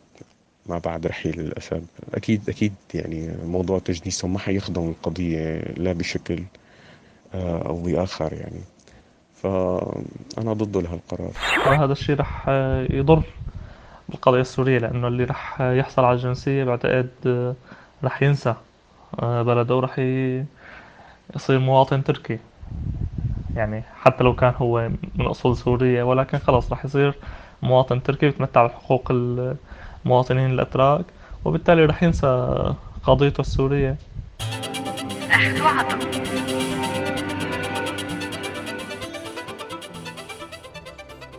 ما 0.66 0.78
بعد 0.78 1.08
رحيل 1.08 1.40
الأسد. 1.40 1.86
أكيد 2.14 2.50
أكيد 2.50 2.74
يعني 2.94 3.38
موضوع 3.46 3.80
تجنيسهم 3.80 4.34
ما 4.34 4.40
حيخدم 4.40 4.90
القضية 4.90 5.60
لا 5.78 5.94
بشكل 5.94 6.44
آه، 7.34 7.68
أو 7.68 7.82
بآخر 7.82 8.34
يعني. 8.34 8.62
فأنا 9.44 10.54
ضده 10.54 10.82
لهالقرار. 10.82 11.32
هذا 11.84 11.92
الشيء 11.92 12.16
رح 12.16 12.50
يضر 12.90 13.24
بالقضية 14.10 14.42
السورية 14.42 14.78
لأنه 14.80 15.08
اللي 15.08 15.24
رح 15.24 15.62
يحصل 15.62 16.04
على 16.04 16.16
الجنسية 16.16 16.64
بعتقد 16.64 17.10
آه، 17.26 17.56
رح 18.04 18.24
ينسى 18.24 18.56
آه، 19.20 19.42
بلده 19.42 19.76
ورح 19.76 20.00
يصير 21.36 21.60
مواطن 21.60 22.04
تركي. 22.04 22.40
يعني 23.58 23.84
حتى 24.02 24.24
لو 24.24 24.36
كان 24.36 24.54
هو 24.58 24.90
من 25.16 25.26
أصول 25.26 25.58
سورية 25.58 26.04
ولكن 26.04 26.38
خلاص 26.38 26.72
رح 26.72 26.86
يصير 26.86 27.14
مواطن 27.62 28.04
تركي 28.04 28.26
بيتمتع 28.26 28.66
بحقوق 28.66 29.12
المواطنين 29.12 30.52
الأتراك 30.52 31.06
وبالتالي 31.46 31.86
رح 31.86 32.04
ينسى 32.04 32.74
قضيته 33.04 33.42
السورية. 33.42 33.98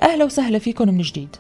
أهلا 0.03 0.25
وسهلا 0.25 0.59
فيكم 0.59 0.89
من 0.89 0.99
جديد. 0.99 1.37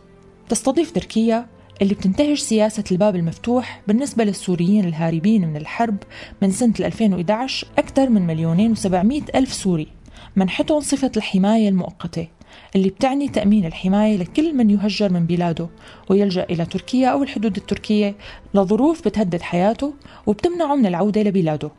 تستضيف 0.48 0.92
تركيا 0.92 1.46
اللي 1.82 1.94
بتنتهج 1.94 2.36
سياسة 2.36 2.84
الباب 2.92 3.16
المفتوح 3.16 3.82
بالنسبة 3.88 4.24
للسوريين 4.24 4.84
الهاربين 4.84 5.48
من 5.48 5.56
الحرب 5.56 5.96
من 6.42 6.50
سنة 6.50 6.74
2011 6.80 7.66
أكثر 7.78 8.08
من 8.08 8.26
مليونين 8.26 8.72
وسبعمائة 8.72 9.22
ألف 9.34 9.52
سوري. 9.52 9.97
منحتهم 10.38 10.80
صفة 10.80 11.12
الحماية 11.16 11.68
المؤقتة 11.68 12.28
اللي 12.76 12.88
بتعني 12.88 13.28
تأمين 13.28 13.64
الحماية 13.64 14.16
لكل 14.16 14.54
من 14.56 14.70
يهجر 14.70 15.12
من 15.12 15.26
بلاده 15.26 15.68
ويلجأ 16.08 16.44
إلى 16.44 16.64
تركيا 16.64 17.08
أو 17.08 17.22
الحدود 17.22 17.56
التركية 17.56 18.14
لظروف 18.54 19.04
بتهدد 19.04 19.42
حياته 19.42 19.94
وبتمنعه 20.26 20.74
من 20.74 20.86
العودة 20.86 21.22
لبلاده. 21.22 21.70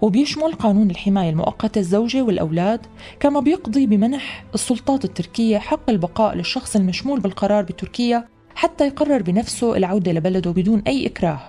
وبيشمل 0.00 0.52
قانون 0.52 0.90
الحماية 0.90 1.30
المؤقتة 1.30 1.78
الزوجة 1.78 2.22
والأولاد 2.22 2.80
كما 3.20 3.40
بيقضي 3.40 3.86
بمنح 3.86 4.44
السلطات 4.54 5.04
التركية 5.04 5.58
حق 5.58 5.90
البقاء 5.90 6.34
للشخص 6.34 6.76
المشمول 6.76 7.20
بالقرار 7.20 7.62
بتركيا 7.62 8.28
حتى 8.54 8.86
يقرر 8.86 9.22
بنفسه 9.22 9.76
العودة 9.76 10.12
لبلده 10.12 10.50
بدون 10.50 10.82
أي 10.86 11.06
إكراه. 11.06 11.40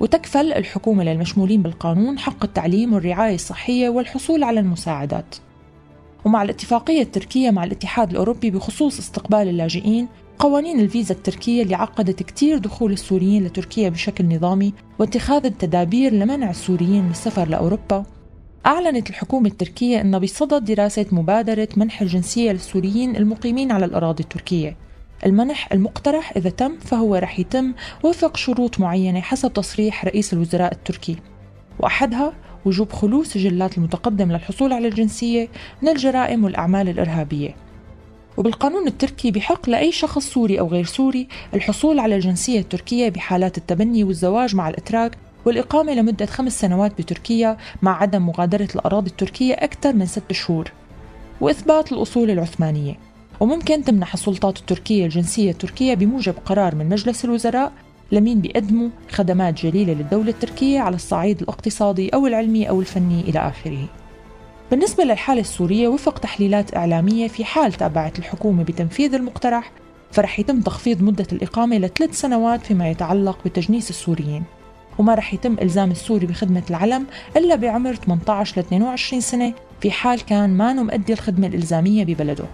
وتكفل 0.00 0.52
الحكومة 0.52 1.04
للمشمولين 1.04 1.62
بالقانون 1.62 2.18
حق 2.18 2.44
التعليم 2.44 2.92
والرعاية 2.94 3.34
الصحية 3.34 3.88
والحصول 3.88 4.42
على 4.42 4.60
المساعدات. 4.60 5.34
ومع 6.24 6.42
الاتفاقية 6.42 7.02
التركية 7.02 7.50
مع 7.50 7.64
الاتحاد 7.64 8.10
الأوروبي 8.10 8.50
بخصوص 8.50 8.98
استقبال 8.98 9.48
اللاجئين 9.48 10.08
قوانين 10.38 10.80
الفيزا 10.80 11.14
التركية 11.14 11.62
اللي 11.62 11.74
عقدت 11.74 12.22
كتير 12.22 12.58
دخول 12.58 12.92
السوريين 12.92 13.44
لتركيا 13.44 13.88
بشكل 13.88 14.34
نظامي 14.34 14.72
واتخاذ 14.98 15.46
التدابير 15.46 16.12
لمنع 16.12 16.50
السوريين 16.50 17.04
من 17.04 17.10
السفر 17.10 17.48
لأوروبا. 17.48 18.04
أعلنت 18.66 19.10
الحكومة 19.10 19.48
التركية 19.48 20.00
أنها 20.00 20.18
بصدد 20.18 20.64
دراسة 20.64 21.06
مبادرة 21.12 21.68
منح 21.76 22.02
الجنسية 22.02 22.52
للسوريين 22.52 23.16
المقيمين 23.16 23.72
على 23.72 23.84
الأراضي 23.84 24.22
التركية. 24.22 24.76
المنح 25.26 25.72
المقترح 25.72 26.32
إذا 26.36 26.50
تم 26.50 26.78
فهو 26.78 27.14
رح 27.14 27.38
يتم 27.38 27.74
وفق 28.04 28.36
شروط 28.36 28.80
معينة 28.80 29.20
حسب 29.20 29.52
تصريح 29.52 30.04
رئيس 30.04 30.32
الوزراء 30.32 30.72
التركي. 30.72 31.16
وأحدها 31.78 32.32
وجوب 32.64 32.92
خلو 32.92 33.24
سجلات 33.24 33.78
المتقدم 33.78 34.32
للحصول 34.32 34.72
على 34.72 34.88
الجنسية 34.88 35.48
من 35.82 35.88
الجرائم 35.88 36.44
والأعمال 36.44 36.88
الإرهابية. 36.88 37.54
وبالقانون 38.36 38.86
التركي 38.86 39.30
بحق 39.30 39.70
لأي 39.70 39.92
شخص 39.92 40.30
سوري 40.30 40.60
أو 40.60 40.68
غير 40.68 40.84
سوري 40.84 41.28
الحصول 41.54 41.98
على 41.98 42.16
الجنسية 42.16 42.60
التركية 42.60 43.08
بحالات 43.08 43.58
التبني 43.58 44.04
والزواج 44.04 44.54
مع 44.56 44.68
الإتراك 44.68 45.18
والإقامة 45.44 45.94
لمدة 45.94 46.26
خمس 46.26 46.60
سنوات 46.60 46.98
بتركيا 46.98 47.56
مع 47.82 48.02
عدم 48.02 48.26
مغادرة 48.26 48.68
الأراضي 48.74 49.10
التركية 49.10 49.54
أكثر 49.54 49.92
من 49.92 50.06
ست 50.06 50.32
شهور. 50.32 50.72
وإثبات 51.40 51.92
الأصول 51.92 52.30
العثمانية. 52.30 52.94
وممكن 53.40 53.84
تمنح 53.84 54.12
السلطات 54.12 54.58
التركية 54.58 55.04
الجنسية 55.04 55.50
التركية 55.50 55.94
بموجب 55.94 56.34
قرار 56.44 56.74
من 56.74 56.88
مجلس 56.88 57.24
الوزراء 57.24 57.72
لمين 58.12 58.40
بيقدموا 58.40 58.88
خدمات 59.10 59.66
جليلة 59.66 59.92
للدولة 59.92 60.30
التركية 60.30 60.80
على 60.80 60.96
الصعيد 60.96 61.42
الاقتصادي 61.42 62.08
أو 62.08 62.26
العلمي 62.26 62.68
أو 62.68 62.80
الفني 62.80 63.20
إلى 63.20 63.38
آخره. 63.38 63.88
بالنسبة 64.70 65.04
للحالة 65.04 65.40
السورية 65.40 65.88
وفق 65.88 66.18
تحليلات 66.18 66.76
إعلامية 66.76 67.28
في 67.28 67.44
حال 67.44 67.72
تابعت 67.72 68.18
الحكومة 68.18 68.62
بتنفيذ 68.62 69.14
المقترح 69.14 69.72
فرح 70.12 70.38
يتم 70.40 70.60
تخفيض 70.60 71.02
مدة 71.02 71.26
الإقامة 71.32 71.78
لثلاث 71.78 72.20
سنوات 72.20 72.66
فيما 72.66 72.90
يتعلق 72.90 73.38
بتجنيس 73.44 73.90
السوريين. 73.90 74.42
وما 74.98 75.14
رح 75.14 75.34
يتم 75.34 75.56
إلزام 75.62 75.90
السوري 75.90 76.26
بخدمة 76.26 76.62
العلم 76.70 77.06
إلا 77.36 77.54
بعمر 77.56 77.94
18 77.94 78.56
ل 78.56 78.64
22 78.64 79.20
سنة 79.20 79.54
في 79.80 79.90
حال 79.90 80.24
كان 80.24 80.56
ما 80.56 80.72
مؤدي 80.72 81.12
الخدمة 81.12 81.46
الإلزامية 81.46 82.04
ببلده. 82.04 82.44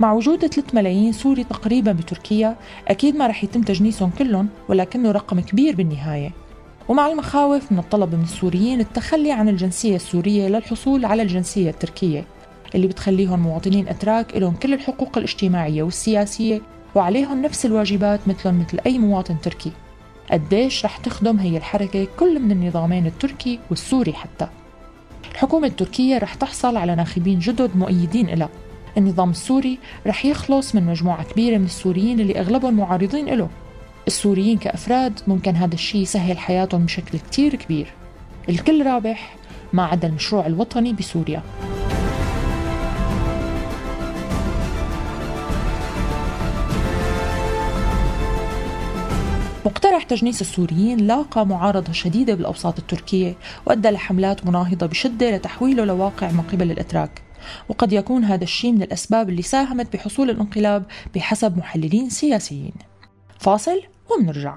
مع 0.00 0.12
وجود 0.12 0.46
3 0.46 0.62
ملايين 0.74 1.12
سوري 1.12 1.44
تقريبا 1.44 1.92
بتركيا 1.92 2.56
أكيد 2.88 3.16
ما 3.16 3.26
رح 3.26 3.44
يتم 3.44 3.62
تجنيسهم 3.62 4.10
كلهم 4.10 4.48
ولكنه 4.68 5.10
رقم 5.10 5.40
كبير 5.40 5.76
بالنهاية. 5.76 6.30
ومع 6.88 7.06
المخاوف 7.06 7.72
من 7.72 7.78
الطلب 7.78 8.14
من 8.14 8.22
السوريين 8.22 8.80
التخلي 8.80 9.32
عن 9.32 9.48
الجنسية 9.48 9.96
السورية 9.96 10.48
للحصول 10.48 11.04
على 11.04 11.22
الجنسية 11.22 11.70
التركية 11.70 12.24
اللي 12.74 12.86
بتخليهم 12.86 13.40
مواطنين 13.40 13.88
أتراك 13.88 14.36
لهم 14.36 14.54
كل 14.54 14.74
الحقوق 14.74 15.18
الاجتماعية 15.18 15.82
والسياسية 15.82 16.60
وعليهم 16.94 17.42
نفس 17.42 17.66
الواجبات 17.66 18.20
مثلهم 18.28 18.60
مثل 18.60 18.78
أي 18.86 18.98
مواطن 18.98 19.40
تركي. 19.40 19.72
قديش 20.30 20.84
رح 20.84 20.96
تخدم 20.96 21.36
هي 21.38 21.56
الحركة 21.56 22.06
كل 22.18 22.40
من 22.40 22.50
النظامين 22.50 23.06
التركي 23.06 23.58
والسوري 23.70 24.12
حتى. 24.12 24.48
الحكومة 25.32 25.66
التركية 25.66 26.18
رح 26.18 26.34
تحصل 26.34 26.76
على 26.76 26.94
ناخبين 26.94 27.38
جدد 27.38 27.76
مؤيدين 27.76 28.26
لها 28.26 28.48
النظام 28.96 29.30
السوري 29.30 29.78
رح 30.06 30.24
يخلص 30.24 30.74
من 30.74 30.86
مجموعة 30.86 31.24
كبيرة 31.24 31.58
من 31.58 31.64
السوريين 31.64 32.20
اللي 32.20 32.40
أغلبهم 32.40 32.74
معارضين 32.74 33.26
له 33.26 33.48
السوريين 34.06 34.58
كأفراد 34.58 35.20
ممكن 35.26 35.56
هذا 35.56 35.74
الشيء 35.74 36.02
يسهل 36.02 36.38
حياتهم 36.38 36.84
بشكل 36.84 37.18
كتير 37.18 37.54
كبير. 37.54 37.92
الكل 38.48 38.86
رابح 38.86 39.36
ما 39.72 39.84
عدا 39.84 40.08
المشروع 40.08 40.46
الوطني 40.46 40.92
بسوريا. 40.92 41.42
مقترح 49.66 50.02
تجنيس 50.02 50.40
السوريين 50.40 50.98
لاقى 50.98 51.46
معارضة 51.46 51.92
شديدة 51.92 52.34
بالأوساط 52.34 52.78
التركية 52.78 53.34
وأدى 53.66 53.90
لحملات 53.90 54.46
مناهضة 54.46 54.86
بشدة 54.86 55.36
لتحويله 55.36 55.84
لواقع 55.84 56.30
من 56.30 56.40
قبل 56.52 56.70
الأتراك. 56.70 57.29
وقد 57.68 57.92
يكون 57.92 58.24
هذا 58.24 58.44
الشيء 58.44 58.72
من 58.72 58.82
الأسباب 58.82 59.28
اللي 59.28 59.42
ساهمت 59.42 59.92
بحصول 59.92 60.30
الانقلاب 60.30 60.84
بحسب 61.14 61.58
محللين 61.58 62.10
سياسيين. 62.10 62.72
فاصل 63.40 63.82
ومنرجع. 64.10 64.56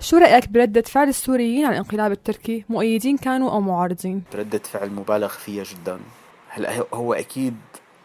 شو 0.00 0.16
رأيك 0.16 0.48
بردة 0.48 0.82
فعل 0.82 1.08
السوريين 1.08 1.64
على 1.64 1.72
الانقلاب 1.72 2.12
التركي؟ 2.12 2.64
مؤيدين 2.68 3.16
كانوا 3.16 3.50
أو 3.50 3.60
معارضين؟ 3.60 4.22
ردة 4.34 4.58
فعل 4.58 4.90
مبالغ 4.90 5.28
فيها 5.28 5.64
جدا. 5.64 6.00
هلا 6.48 6.84
هو 6.94 7.14
أكيد 7.14 7.56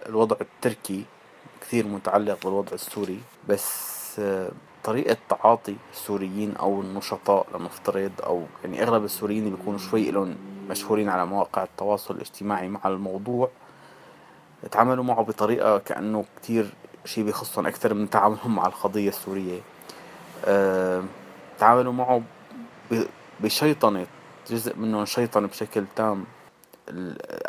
الوضع 0.09 0.35
التركي 0.41 1.03
كثير 1.61 1.87
متعلق 1.87 2.43
بالوضع 2.43 2.73
السوري؟ 2.73 3.19
بس 3.49 3.69
آه، 4.19 4.51
طريقة 4.83 5.17
تعاطي 5.29 5.75
السوريين 5.93 6.55
أو 6.55 6.81
النشطاء 6.81 7.47
لنفترض 7.55 8.11
أو 8.23 8.43
يعني 8.63 8.83
أغلب 8.83 9.03
السوريين 9.03 9.45
اللي 9.45 9.57
بيكونوا 9.57 9.79
شوي 9.79 10.11
لهم 10.11 10.35
مشهورين 10.69 11.09
على 11.09 11.25
مواقع 11.25 11.63
التواصل 11.63 12.15
الاجتماعي 12.15 12.67
مع 12.67 12.79
الموضوع 12.85 13.49
تعاملوا 14.71 15.03
معه 15.03 15.23
بطريقة 15.23 15.77
كأنه 15.77 16.25
كتير 16.37 16.73
شي 17.05 17.23
بيخصهم 17.23 17.67
أكثر 17.67 17.93
من 17.93 18.09
تعاملهم 18.09 18.55
مع 18.55 18.65
القضية 18.65 19.09
السورية. 19.09 19.59
أه 20.45 21.03
تعاملوا 21.59 21.93
معه 21.93 22.21
بشيطنة 23.39 24.05
جزء 24.49 24.77
منهم 24.77 25.05
شيطن 25.05 25.47
بشكل 25.47 25.85
تام 25.95 26.25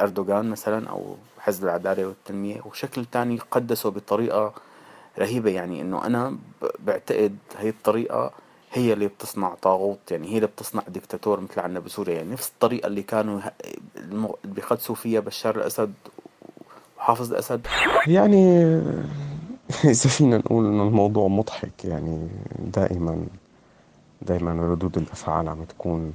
أردوغان 0.01 0.51
مثلا 0.51 0.88
أو 0.88 1.16
حزب 1.38 1.64
العدالة 1.64 2.07
والتنمية 2.07 2.61
وشكل 2.64 3.05
تاني 3.05 3.38
قدسه 3.51 3.90
بطريقة 3.90 4.53
رهيبة 5.18 5.50
يعني 5.50 5.81
إنه 5.81 6.07
أنا 6.07 6.37
بعتقد 6.87 7.37
هي 7.59 7.68
الطريقة 7.68 8.33
هي 8.72 8.92
اللي 8.92 9.07
بتصنع 9.07 9.55
طاغوت 9.55 10.11
يعني 10.11 10.29
هي 10.29 10.37
اللي 10.37 10.46
بتصنع 10.46 10.83
ديكتاتور 10.88 11.40
مثل 11.40 11.61
عنا 11.61 11.81
بسوريا. 11.81 12.14
يعني 12.14 12.33
نفس 12.33 12.48
الطريقة 12.48 12.87
اللي 12.87 13.03
كانوا 13.03 13.40
بيقدسوا 14.44 14.94
فيها 14.94 15.20
بشار 15.20 15.57
الأسد 15.57 15.92
وحافظ 16.98 17.33
الأسد. 17.33 17.66
يعني 18.07 18.64
إذا 19.85 20.11
فينا 20.11 20.38
نقول 20.38 20.66
إنه 20.66 20.83
الموضوع 20.83 21.29
مضحك 21.29 21.85
يعني 21.85 22.29
دائما 22.59 23.27
دائما 24.22 24.72
ردود 24.72 24.96
الأفعال 24.98 25.48
عم 25.48 25.64
تكون 25.64 26.14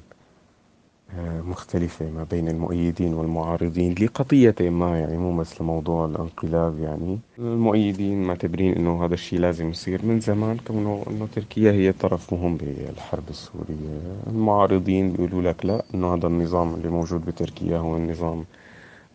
مختلفة 1.17 2.05
ما 2.09 2.23
بين 2.31 2.47
المؤيدين 2.47 3.13
والمعارضين 3.13 3.95
لقضية 4.01 4.55
ما 4.59 4.99
يعني 4.99 5.17
مو 5.17 5.31
مثل 5.31 5.63
موضوع 5.63 6.05
الانقلاب 6.05 6.79
يعني. 6.79 7.19
المؤيدين 7.39 8.23
معتبرين 8.23 8.73
إنه 8.73 9.05
هذا 9.05 9.13
الشيء 9.13 9.39
لازم 9.39 9.69
يصير 9.69 10.05
من 10.05 10.19
زمان 10.19 10.57
كونه 10.67 11.03
إنه 11.09 11.27
تركيا 11.35 11.71
هي 11.71 11.91
طرف 11.91 12.33
مهم 12.33 12.57
بالحرب 12.57 13.23
السورية. 13.29 14.01
المعارضين 14.27 15.11
بيقولوا 15.11 15.41
لك 15.41 15.65
لا 15.65 15.83
إنه 15.95 16.13
هذا 16.13 16.27
النظام 16.27 16.73
اللي 16.75 16.89
موجود 16.89 17.25
بتركيا 17.25 17.77
هو 17.77 17.97
النظام 17.97 18.45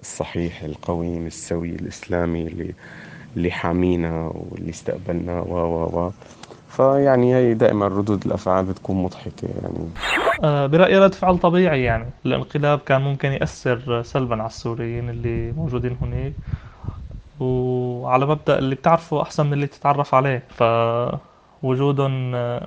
الصحيح 0.00 0.62
القويم 0.62 1.26
السوي 1.26 1.70
الإسلامي 1.70 2.46
اللي 2.46 2.74
اللي 3.36 3.50
حامينا 3.50 4.32
واللي 4.34 4.70
استقبلنا 4.70 5.40
و 5.40 5.54
و 5.54 6.06
و. 6.06 6.10
فيعني 6.68 7.34
هي 7.34 7.54
دائما 7.54 7.88
ردود 7.88 8.26
الأفعال 8.26 8.64
بتكون 8.64 9.02
مضحكة 9.02 9.48
يعني. 9.62 9.90
برأيي 10.42 10.98
رد 10.98 11.14
فعل 11.14 11.38
طبيعي 11.38 11.82
يعني. 11.82 12.10
الانقلاب 12.26 12.78
كان 12.78 13.00
ممكن 13.02 13.28
يأثر 13.32 14.02
سلبا 14.02 14.34
على 14.36 14.46
السوريين 14.46 15.10
اللي 15.10 15.52
موجودين 15.52 15.96
هناك. 16.02 16.32
وعلى 17.40 18.26
مبدأ 18.26 18.58
اللي 18.58 18.74
بتعرفه 18.74 19.22
أحسن 19.22 19.46
من 19.46 19.52
اللي 19.52 19.66
تتعرف 19.66 20.14
عليه. 20.14 20.42
فوجودهم 21.62 22.34
آه، 22.34 22.66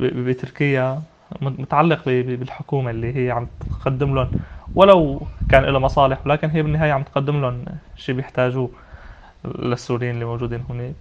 بتركيا 0.00 1.02
متعلق 1.42 2.04
بالحكومة 2.06 2.90
اللي 2.90 3.16
هي 3.16 3.30
عم 3.30 3.48
تقدم 3.80 4.14
لهم. 4.14 4.28
ولو 4.74 5.20
كان 5.48 5.64
لها 5.64 5.78
مصالح 5.80 6.26
ولكن 6.26 6.50
هي 6.50 6.62
بالنهاية 6.62 6.92
عم 6.92 7.02
تقدم 7.02 7.40
لهم 7.40 7.64
شيء 7.96 8.14
بيحتاجوه 8.14 8.70
للسوريين 9.44 10.14
اللي 10.14 10.24
موجودين 10.24 10.64
هناك. 10.70 10.94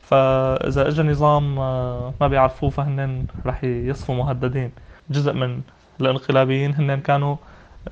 فإذا 0.00 0.88
اجى 0.88 1.02
نظام 1.02 1.58
آه، 1.58 2.14
ما 2.20 2.28
بيعرفوه 2.28 2.70
فهن 2.70 3.26
رح 3.46 3.64
يصفوا 3.64 4.14
مهددين. 4.14 4.72
جزء 5.10 5.32
من 5.32 5.60
الانقلابيين 6.00 6.74
هن 6.74 7.00
كانوا 7.00 7.36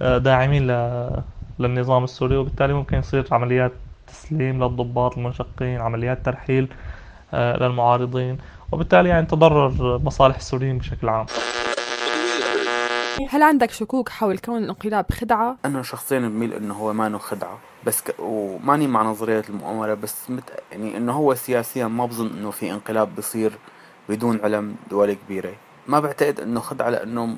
آه، 0.03 0.19
داعمين 0.19 0.67
للنظام 1.59 2.05
السوري 2.05 2.37
وبالتالي 2.37 2.73
ممكن 2.73 2.99
يصير 2.99 3.27
عمليات 3.33 3.73
تسليم 4.07 4.65
للضباط 4.65 5.19
المنشقين 5.19 5.81
عمليات 5.81 6.25
ترحيل 6.25 6.69
آه، 7.35 7.57
للمعارضين 7.57 8.39
وبالتالي 8.73 9.09
يعني 9.09 9.27
تضرر 9.27 9.99
مصالح 9.99 10.37
السوريين 10.37 10.79
بشكل 10.79 11.09
عام 11.09 11.27
هل 13.31 13.43
عندك 13.43 13.71
شكوك 13.71 14.09
حول 14.09 14.39
كون 14.39 14.59
الانقلاب 14.65 15.13
خدعة؟ 15.13 15.57
أنا 15.65 15.83
شخصيا 15.83 16.19
بميل 16.19 16.53
إنه 16.53 16.75
هو 16.75 16.93
ما 16.93 17.19
خدعة 17.19 17.59
بس 17.87 18.01
ك... 18.01 18.15
وماني 18.19 18.87
مع 18.87 19.03
نظرية 19.03 19.43
المؤامرة 19.49 19.95
بس 19.95 20.31
مت... 20.31 20.51
يعني 20.73 20.97
إنه 20.97 21.13
هو 21.13 21.35
سياسيا 21.35 21.87
ما 21.87 22.07
بظن 22.07 22.31
إنه 22.39 22.51
في 22.51 22.71
انقلاب 22.73 23.17
بصير 23.17 23.53
بدون 24.09 24.41
علم 24.45 24.77
دول 24.91 25.13
كبيرة 25.13 25.53
ما 25.89 26.01
بعتقد 26.01 26.41
إنه 26.41 26.61
خدعة 26.61 26.91
لأنه 26.91 27.37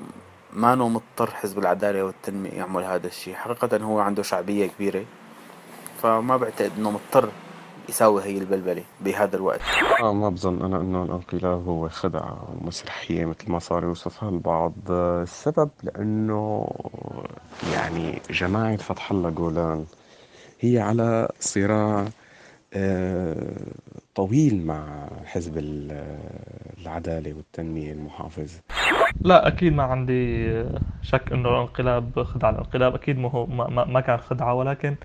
ما 0.52 0.74
مضطر 0.74 1.30
حزب 1.30 1.58
العدالة 1.58 2.04
والتنمية 2.04 2.50
يعمل 2.50 2.84
هذا 2.84 3.06
الشيء. 3.06 3.34
حقيقة 3.34 3.76
هو 3.76 3.98
عنده 3.98 4.22
شعبية 4.22 4.66
كبيرة 4.66 5.04
فما 6.02 6.36
بعتقد 6.36 6.70
إنه 6.78 6.90
مضطر 6.90 7.28
يساوي 7.88 8.22
هي 8.22 8.38
البلبلة 8.38 8.84
بهذا 9.00 9.36
الوقت. 9.36 9.60
آه 10.00 10.12
ما 10.12 10.28
بظن 10.28 10.64
أنا 10.64 10.80
إنه 10.80 11.02
الأنقلاب 11.02 11.68
هو 11.68 11.88
خدعة 11.88 12.48
ومسرحية 12.62 13.24
مثل 13.24 13.50
ما 13.50 13.58
صار 13.58 13.84
يوصفها 13.84 14.28
البعض 14.28 14.72
السبب 14.90 15.70
لأنه 15.82 16.68
يعني 17.72 18.22
جماعة 18.30 18.76
فتح 18.76 19.10
الله 19.10 19.30
جولان 19.30 19.86
هي 20.60 20.78
على 20.78 21.28
صراع 21.40 22.00
آه، 22.00 22.06
طويل 24.14 24.66
مع 24.66 25.08
حزب 25.24 25.58
العدالة 26.78 27.34
والتنمية 27.34 27.92
المحافظ. 27.92 28.60
لا 29.24 29.48
أكيد 29.48 29.72
ما 29.72 29.82
عندي 29.82 30.14
شك 31.02 31.32
إنه 31.32 31.48
الانقلاب 31.48 32.22
خدعة. 32.22 32.50
الانقلاب 32.50 32.94
أكيد 32.94 33.18
ما, 33.18 33.46
ما, 33.48 33.84
ما 33.84 34.00
كان 34.00 34.18
خدعة 34.18 34.54
ولكن 34.54 34.96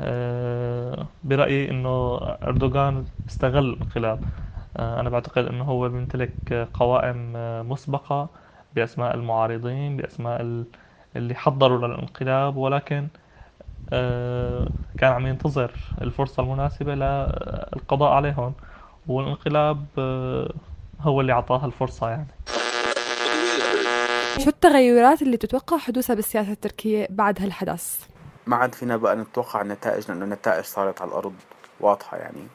آه، 0.00 1.06
برأيي 1.24 1.70
إنه 1.70 2.16
إردوغان 2.42 3.06
استغل 3.28 3.64
الانقلاب. 3.70 4.20
آه، 4.76 5.00
أنا 5.00 5.10
بعتقد 5.10 5.46
إنه 5.46 5.64
هو 5.64 5.88
بيمتلك 5.88 6.68
قوائم 6.74 7.32
آه، 7.36 7.62
مسبقة 7.62 8.30
بأسماء 8.74 9.14
المعارضين 9.14 9.96
بأسماء 9.96 10.42
اللي 11.16 11.34
حضروا 11.34 11.88
للانقلاب 11.88 12.56
ولكن 12.56 12.94
آه، 12.94 13.08
كان 14.98 15.12
عم 15.12 15.26
ينتظر 15.26 15.72
الفرصة 16.02 16.42
المناسبة 16.42 16.94
للقضاء 16.94 18.12
عليهم 18.12 18.52
والانقلاب 19.06 19.86
آه، 19.98 20.52
هو 21.00 21.20
اللي 21.20 21.32
أعطاها 21.32 21.66
الفرصة 21.66 22.08
يعني. 22.10 22.26
شو 24.38 24.48
التغيرات 24.50 25.22
اللي 25.22 25.36
تتوقع 25.36 25.78
حدوثها 25.78 26.14
بالسياسة 26.14 26.52
التركية 26.52 27.06
بعد 27.10 27.42
هالحدث؟ 27.42 28.06
ما 28.46 28.56
عاد 28.56 28.74
فينا 28.74 28.96
بقى 28.96 29.16
نتوقع 29.16 29.60
النتائج 29.60 30.08
لأنه 30.08 30.24
النتائج 30.24 30.64
صارت 30.64 31.02
على 31.02 31.08
الأرض 31.08 31.34
واضحة 31.80 32.16
يعني. 32.16 32.46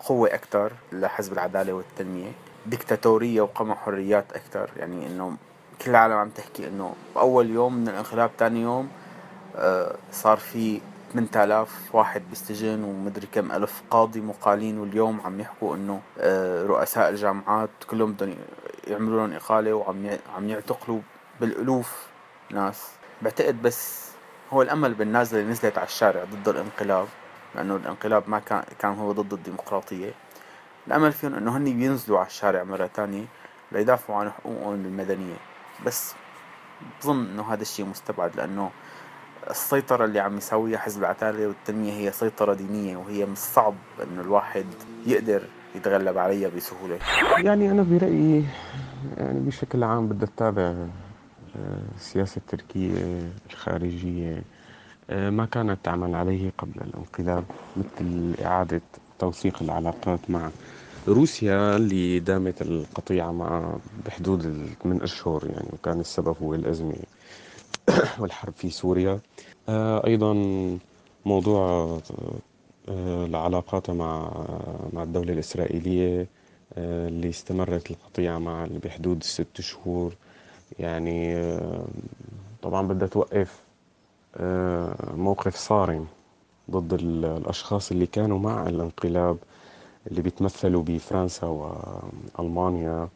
قوة 0.00 0.34
أكثر 0.34 0.72
لحزب 0.92 1.32
العدالة 1.32 1.72
والتنمية 1.72 2.32
ديكتاتورية 2.66 3.40
وقمع 3.40 3.74
حريات 3.74 4.32
أكثر 4.32 4.70
يعني 4.76 5.06
إنه 5.06 5.36
كل 5.84 5.90
العالم 5.90 6.14
عم 6.14 6.28
تحكي 6.28 6.68
إنه 6.68 6.94
بأول 7.14 7.50
يوم 7.50 7.74
من 7.74 7.88
الانقلاب 7.88 8.30
تاني 8.38 8.60
يوم 8.60 8.84
آه، 8.84 9.05
صار 10.12 10.36
في 10.36 10.80
8000 11.12 11.94
واحد 11.94 12.22
بالسجن 12.28 12.84
ومدري 12.84 13.26
كم 13.32 13.52
ألف 13.52 13.82
قاضي 13.90 14.20
مقالين 14.20 14.78
واليوم 14.78 15.20
عم 15.20 15.40
يحكوا 15.40 15.76
إنه 15.76 16.00
آه، 16.18 16.66
رؤساء 16.66 17.08
الجامعات 17.08 17.70
كلهم 17.90 18.12
بدهم 18.12 18.34
يعملوا 18.86 19.26
لهم 19.26 19.36
إقالة 19.36 19.74
وعم 19.74 20.10
عم 20.36 20.48
يعتقلوا 20.48 21.00
بالألوف 21.40 22.06
ناس. 22.50 22.88
بعتقد 23.22 23.62
بس 23.62 24.10
هو 24.52 24.62
الأمل 24.62 24.94
بالنازلة 24.94 25.40
اللي 25.40 25.50
نزلت 25.52 25.78
على 25.78 25.86
الشارع 25.86 26.24
ضد 26.24 26.48
الانقلاب 26.48 27.08
لأنه 27.54 27.76
الانقلاب 27.76 28.30
ما 28.30 28.38
كان 28.38 28.64
كان 28.78 28.94
هو 28.94 29.12
ضد 29.12 29.32
الديمقراطية. 29.32 30.14
الأمل 30.86 31.12
فيهم 31.12 31.34
إنه 31.34 31.56
هن 31.56 31.64
بينزلوا 31.64 32.18
على 32.18 32.26
الشارع 32.26 32.64
مرة 32.64 32.90
تانية 32.94 33.24
ليدافعوا 33.72 34.18
عن 34.18 34.30
حقوقهم 34.30 34.74
المدنية. 34.74 35.36
بس 35.86 36.14
بظن 37.00 37.26
إنه 37.26 37.52
هذا 37.52 37.62
الشيء 37.62 37.86
مستبعد 37.86 38.36
لأنه 38.36 38.70
السيطرة 39.50 40.04
اللي 40.04 40.20
عم 40.20 40.36
يسويها 40.36 40.78
حزب 40.78 41.00
العتالة 41.00 41.46
والتنمية 41.46 41.92
هي 41.92 42.12
سيطرة 42.12 42.54
دينية 42.54 42.96
وهي 42.96 43.26
من 43.26 43.32
الصعب 43.32 43.74
إنه 44.02 44.20
الواحد 44.20 44.66
يقدر 45.06 45.42
يتغلب 45.74 46.18
عليها 46.18 46.48
بسهولة. 46.48 46.98
يعني 47.38 47.70
أنا 47.70 47.82
برأيي 47.82 48.44
يعني 49.16 49.40
بشكل 49.40 49.84
عام 49.84 50.08
بدي 50.08 50.24
أتابع 50.24 50.62
آه، 50.62 51.82
السياسة 51.96 52.38
التركية 52.38 53.30
الخارجية 53.50 54.42
آه، 55.10 55.30
ما 55.30 55.46
كانت 55.46 55.78
تعمل 55.84 56.14
عليه 56.14 56.52
قبل 56.58 56.80
الانقلاب 56.80 57.44
مثل 57.76 58.34
إعادة 58.44 58.80
توثيق 59.18 59.62
العلاقات 59.62 60.20
مع 60.28 60.50
روسيا 61.08 61.76
اللي 61.76 62.18
دامت 62.18 62.62
القطيعة 62.62 63.32
مع 63.32 63.76
بحدود 64.06 64.46
من 64.84 65.02
أشهر 65.02 65.44
يعني 65.44 65.68
وكان 65.72 66.00
السبب 66.00 66.36
هو 66.42 66.54
الأزمة. 66.54 66.94
والحرب 68.20 68.52
في 68.52 68.70
سوريا. 68.70 69.20
آه، 69.68 70.06
أيضا 70.06 70.32
موضوع 71.26 71.60
آه، 72.88 73.24
العلاقات 73.24 73.90
مع 73.90 74.30
مع 74.92 75.02
الدولة 75.02 75.32
الإسرائيلية 75.32 76.26
آه، 76.74 77.08
اللي 77.08 77.28
استمرت 77.28 77.90
القطيعة 77.90 78.38
مع 78.38 78.66
بحدود 78.84 79.22
ست 79.22 79.60
شهور. 79.60 80.14
يعني 80.78 81.36
طبعا 82.62 82.88
بدها 82.88 83.08
توقف 83.08 83.60
موقف 85.14 85.56
صارم 85.56 86.06
ضد 86.70 86.92
الأشخاص 86.92 87.90
اللي 87.90 88.06
كانوا 88.06 88.38
مع 88.38 88.68
الانقلاب 88.68 89.38
اللي 90.06 90.22
بيتمثلوا 90.22 90.82
بفرنسا 90.82 91.46
وألمانيا. 91.46 93.08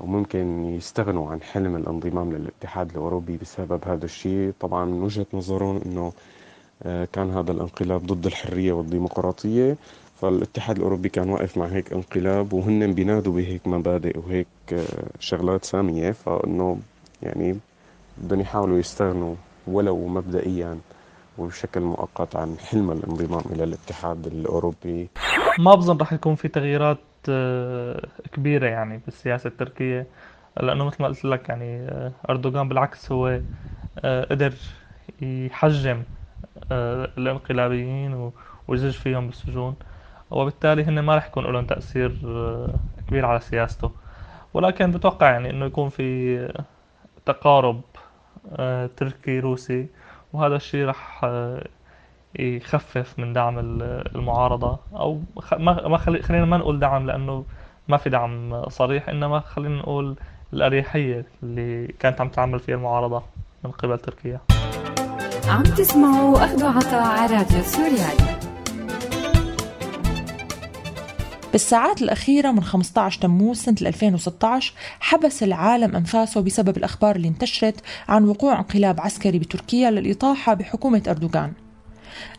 وممكن 0.00 0.64
يستغنوا 0.64 1.30
عن 1.30 1.42
حلم 1.42 1.76
الانضمام 1.76 2.32
للاتحاد 2.32 2.90
الأوروبي 2.90 3.36
بسبب 3.36 3.80
هذا 3.86 4.04
الشيء. 4.04 4.52
طبعا 4.60 4.84
من 4.84 5.02
وجهة 5.02 5.26
نظرهم 5.34 5.80
أنه 5.86 6.12
آه، 6.82 7.04
كان 7.12 7.30
هذا 7.30 7.52
الانقلاب 7.52 8.06
ضد 8.06 8.26
الحرية 8.26 8.72
والديمقراطية 8.72 9.76
فالاتحاد 10.20 10.76
الأوروبي 10.76 11.08
كان 11.08 11.30
واقف 11.30 11.58
مع 11.58 11.66
هيك 11.66 11.92
انقلاب 11.92 12.52
وهن 12.52 12.92
بينادوا 12.94 13.32
بهيك 13.32 13.68
مبادئ 13.68 14.18
وهيك 14.18 14.46
آه، 14.72 14.86
شغلات 15.20 15.64
سامية. 15.64 16.10
فإنه 16.12 16.78
يعني 17.22 17.58
بدهم 18.18 18.40
يحاولوا 18.40 18.78
يستغنوا 18.78 19.34
ولو 19.66 20.06
مبدئيا 20.08 20.78
وبشكل 21.38 21.80
مؤقت 21.80 22.36
عن 22.36 22.56
حلم 22.58 22.90
الانضمام 22.90 23.42
إلى 23.52 23.64
الاتحاد 23.64 24.26
الأوروبي. 24.26 25.08
ما 25.58 25.74
بظن 25.74 25.96
رح 25.96 26.12
يكون 26.12 26.34
في 26.34 26.48
تغييرات 26.48 26.98
آه، 26.98 27.09
كبيرة 28.32 28.66
يعني 28.66 28.98
بالسياسة 28.98 29.48
التركية. 29.48 30.06
لأنه 30.60 30.84
مثل 30.84 30.96
ما 31.02 31.08
قلت 31.08 31.24
لك 31.24 31.48
يعني 31.48 31.88
آه، 31.88 32.12
أردوغان 32.30 32.68
بالعكس 32.68 33.12
هو 33.12 33.40
آه، 34.04 34.24
قدر 34.24 34.54
يحجم 35.22 36.02
الانقلابيين 36.72 38.32
ويزج 38.68 38.90
فيهم 38.92 39.26
بالسجون. 39.26 39.74
وبالتالي 40.30 40.84
هن 40.84 41.00
ما 41.00 41.16
رح 41.16 41.26
يكون 41.26 41.44
لهم 41.52 41.64
تأثير 41.66 42.10
كبير 43.08 43.26
على 43.26 43.40
سياسته. 43.40 43.92
ولكن 44.54 44.90
بتوقع 44.92 45.30
يعني 45.30 45.50
إنه 45.50 45.66
يكون 45.66 45.88
في 45.88 46.62
تقارب 47.26 47.80
تركي 48.96 49.40
روسي. 49.40 49.86
وهذا 50.32 50.56
الشيء 50.56 50.86
رح 50.86 51.24
يخفف 52.38 53.18
من 53.18 53.32
دعم 53.32 53.58
المعارضة 53.58 54.78
أو 54.92 55.20
ما 55.60 55.98
خلي 55.98 56.22
خلينا 56.22 56.44
ما 56.44 56.56
نقول 56.56 56.78
دعم 56.78 57.06
لأنه 57.06 57.44
ما 57.88 57.96
في 57.96 58.10
دعم 58.10 58.68
صريح 58.68 59.08
إنما 59.08 59.40
خلينا 59.40 59.78
نقول 59.78 60.16
الأريحية 60.52 61.24
اللي 61.42 61.86
كانت 61.86 62.20
عم 62.20 62.28
تعمل 62.28 62.60
فيها 62.60 62.74
المعارضة 62.74 63.22
من 63.64 63.70
قبل 63.70 63.98
تركيا. 63.98 64.40
عم 65.48 65.62
تسمعوا 65.62 66.44
أخذ 66.44 66.64
عطاء 66.64 67.02
على 67.02 67.36
راديو 67.36 67.62
سوريالي 67.62 68.40
بالساعات 71.52 72.02
الأخيرة 72.02 72.50
من 72.50 72.62
15 72.62 73.20
تموز 73.20 73.56
سنة 73.58 73.76
2016 73.82 74.72
حبس 75.00 75.42
العالم 75.42 75.96
أنفاسه 75.96 76.40
بسبب 76.40 76.76
الأخبار 76.76 77.16
اللي 77.16 77.28
انتشرت 77.28 77.80
عن 78.08 78.24
وقوع 78.24 78.58
انقلاب 78.58 79.00
عسكري 79.00 79.38
بتركيا 79.38 79.90
للإطاحة 79.90 80.54
بحكومة 80.54 81.02
أردوغان. 81.08 81.52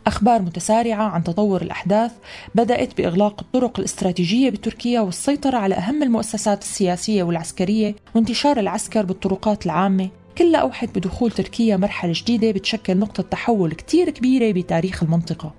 أخبار 0.07 0.41
متسارعة 0.41 1.03
عن 1.03 1.23
تطور 1.23 1.61
الأحداث 1.61 2.11
بدأت 2.55 2.97
بإغلاق 2.97 3.39
الطرق 3.41 3.79
الاستراتيجية 3.79 4.49
بتركيا 4.49 4.99
والسيطرة 5.01 5.57
على 5.57 5.75
أهم 5.75 6.03
المؤسسات 6.03 6.61
السياسية 6.61 7.23
والعسكرية 7.23 7.95
وانتشار 8.15 8.59
العسكر 8.59 9.05
بالطرقات 9.05 9.65
العامة. 9.65 10.09
كلها 10.37 10.61
أوحت 10.61 10.97
بدخول 10.97 11.31
تركيا 11.31 11.77
مرحلة 11.77 12.13
جديدة 12.15 12.51
بتشكل 12.51 12.97
نقطة 12.97 13.23
تحول 13.23 13.71
كتير 13.71 14.09
كبيرة 14.09 14.51
بتاريخ 14.51 15.03
المنطقة. 15.03 15.53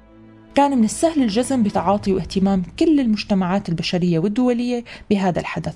كان 0.55 0.79
من 0.79 0.85
السهل 0.85 1.23
الجزم 1.23 1.63
بتعاطي 1.63 2.13
واهتمام 2.13 2.63
كل 2.79 3.01
المجتمعات 3.01 3.69
البشرية 3.69 4.19
والدولية 4.19 4.85
بهذا 5.11 5.41
الحدث 5.41 5.75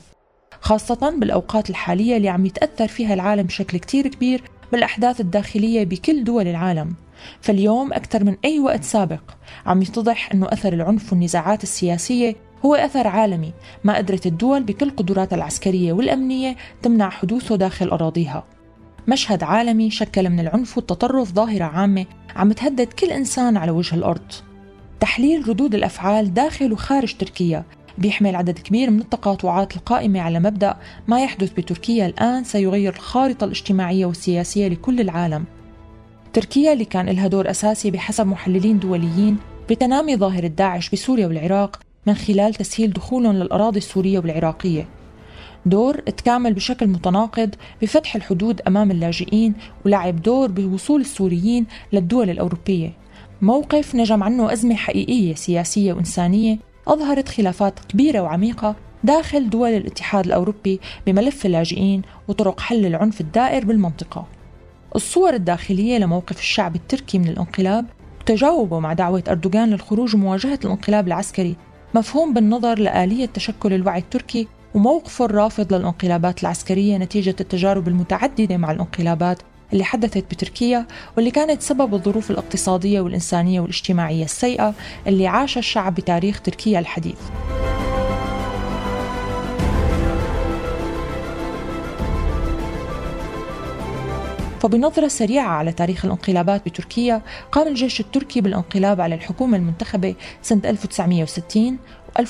خاصة 0.60 1.14
بالأوقات 1.18 1.70
الحالية 1.70 2.16
اللي 2.16 2.28
عم 2.28 2.46
يتأثر 2.46 2.88
فيها 2.88 3.14
العالم 3.14 3.42
بشكل 3.42 3.78
كتير 3.78 4.08
كبير 4.08 4.42
بالأحداث 4.72 5.20
الداخلية 5.20 5.84
بكل 5.84 6.24
دول 6.24 6.46
العالم. 6.46 6.94
فاليوم 7.40 7.92
أكثر 7.92 8.24
من 8.24 8.36
أي 8.44 8.60
وقت 8.60 8.84
سابق 8.84 9.20
عم 9.66 9.82
يتضح 9.82 10.32
أنه 10.32 10.46
أثر 10.46 10.72
العنف 10.72 11.12
والنزاعات 11.12 11.62
السياسية 11.62 12.36
هو 12.64 12.74
أثر 12.74 13.06
عالمي 13.06 13.52
ما 13.84 13.96
قدرت 13.96 14.26
الدول 14.26 14.62
بكل 14.62 14.90
قدراتها 14.90 15.36
العسكرية 15.36 15.92
والأمنية 15.92 16.56
تمنع 16.82 17.10
حدوثه 17.10 17.56
داخل 17.56 17.88
أراضيها. 17.88 18.44
مشهد 19.08 19.42
عالمي 19.42 19.90
شكل 19.90 20.30
من 20.30 20.40
العنف 20.40 20.76
والتطرف 20.76 21.32
ظاهرة 21.32 21.64
عامة 21.64 22.06
عم 22.36 22.52
تهدد 22.52 22.92
كل 22.92 23.06
إنسان 23.06 23.56
على 23.56 23.70
وجه 23.70 23.94
الأرض. 23.94 24.32
تحليل 25.00 25.48
ردود 25.48 25.74
الأفعال 25.74 26.34
داخل 26.34 26.72
وخارج 26.72 27.14
تركيا 27.14 27.64
بيحمل 27.98 28.36
عدد 28.36 28.58
كبير 28.58 28.90
من 28.90 29.00
التقاطعات 29.00 29.76
القائمة 29.76 30.20
على 30.20 30.40
مبدأ 30.40 30.76
ما 31.08 31.22
يحدث 31.22 31.52
بتركيا 31.52 32.06
الآن 32.06 32.44
سيغير 32.44 32.94
الخارطة 32.94 33.44
الاجتماعية 33.44 34.06
والسياسية 34.06 34.68
لكل 34.68 35.00
العالم. 35.00 35.44
تركيا 36.36 36.72
اللي 36.72 36.84
كان 36.84 37.08
لها 37.08 37.26
دور 37.26 37.50
أساسي 37.50 37.90
بحسب 37.90 38.26
محللين 38.26 38.78
دوليين 38.78 39.38
بتنامي 39.70 40.16
ظاهرة 40.16 40.46
داعش 40.46 40.90
بسوريا 40.90 41.26
والعراق 41.26 41.80
من 42.06 42.14
خلال 42.14 42.54
تسهيل 42.54 42.92
دخولهم 42.92 43.32
للأراضي 43.32 43.78
السورية 43.78 44.18
والعراقية. 44.18 44.88
دور 45.66 46.00
تكامل 46.00 46.54
بشكل 46.54 46.86
متناقض 46.86 47.54
بفتح 47.82 48.16
الحدود 48.16 48.60
أمام 48.60 48.90
اللاجئين 48.90 49.54
ولعب 49.84 50.22
دور 50.22 50.50
بوصول 50.50 51.00
السوريين 51.00 51.66
للدول 51.92 52.30
الأوروبية. 52.30 52.92
موقف 53.42 53.94
نجم 53.94 54.22
عنه 54.22 54.52
أزمة 54.52 54.74
حقيقية 54.74 55.34
سياسية 55.34 55.92
وإنسانية 55.92 56.58
أظهرت 56.88 57.28
خلافات 57.28 57.78
كبيرة 57.88 58.20
وعميقة 58.20 58.76
داخل 59.04 59.50
دول 59.50 59.70
الاتحاد 59.70 60.26
الأوروبي 60.26 60.80
بملف 61.06 61.46
اللاجئين 61.46 62.02
وطرق 62.28 62.60
حل 62.60 62.86
العنف 62.86 63.20
الدائر 63.20 63.64
بالمنطقة. 63.64 64.35
الصور 64.94 65.34
الداخلية 65.34 65.98
لموقف 65.98 66.38
الشعب 66.38 66.76
التركي 66.76 67.18
من 67.18 67.28
الانقلاب 67.28 67.86
وتجاوبه 68.20 68.80
مع 68.80 68.92
دعوة 68.92 69.22
أردوغان 69.28 69.70
للخروج 69.70 70.14
ومواجهة 70.14 70.58
الانقلاب 70.64 71.06
العسكري 71.06 71.56
مفهوم 71.94 72.34
بالنظر 72.34 72.78
لآلية 72.78 73.26
تشكل 73.26 73.72
الوعي 73.72 73.98
التركي 74.00 74.48
وموقفه 74.74 75.24
الرافض 75.24 75.74
للانقلابات 75.74 76.42
العسكرية 76.42 76.96
نتيجة 76.96 77.36
التجارب 77.40 77.88
المتعددة 77.88 78.56
مع 78.56 78.70
الانقلابات 78.70 79.42
اللي 79.72 79.84
حدثت 79.84 80.24
بتركيا 80.30 80.86
واللي 81.16 81.30
كانت 81.30 81.62
سبب 81.62 81.94
الظروف 81.94 82.30
الاقتصادية 82.30 83.00
والإنسانية 83.00 83.60
والاجتماعية 83.60 84.24
السيئة 84.24 84.74
اللي 85.06 85.26
عاش 85.26 85.58
الشعب 85.58 85.94
بتاريخ 85.94 86.40
تركيا 86.40 86.78
الحديث. 86.78 87.18
فبنظرة 94.66 95.08
سريعة 95.08 95.48
على 95.48 95.72
تاريخ 95.72 96.04
الانقلابات 96.04 96.68
بتركيا 96.68 97.22
قام 97.52 97.68
الجيش 97.68 98.00
التركي 98.00 98.40
بالانقلاب 98.40 99.00
على 99.00 99.14
الحكومة 99.14 99.56
المنتخبة 99.56 100.14
سنة 100.42 100.60
1960 100.64 101.78
و1971 102.18 102.22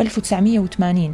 و1980 0.00 1.10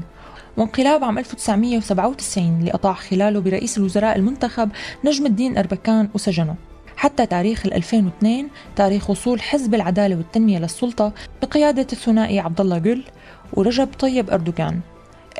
وانقلاب 0.57 1.05
عام 1.05 1.19
1997 1.19 2.59
اللي 2.59 2.71
أطاع 2.71 2.93
خلاله 2.93 3.41
برئيس 3.41 3.79
الوزراء 3.79 4.17
المنتخب 4.17 4.71
نجم 5.05 5.27
الدين 5.27 5.59
أربكان 5.59 6.09
وسجنه 6.15 6.55
حتى 6.97 7.27
تاريخ 7.27 7.67
2002 7.67 8.49
تاريخ 8.77 9.11
وصول 9.11 9.43
حزب 9.43 9.75
العدالة 9.75 10.17
والتنمية 10.17 10.59
للسلطة 10.59 11.13
بقيادة 11.43 11.87
الثنائي 11.93 12.41
عبد 12.41 12.61
الله 12.61 12.79
جل 12.79 13.05
ورجب 13.53 13.89
طيب 13.99 14.31
أردوغان 14.31 14.81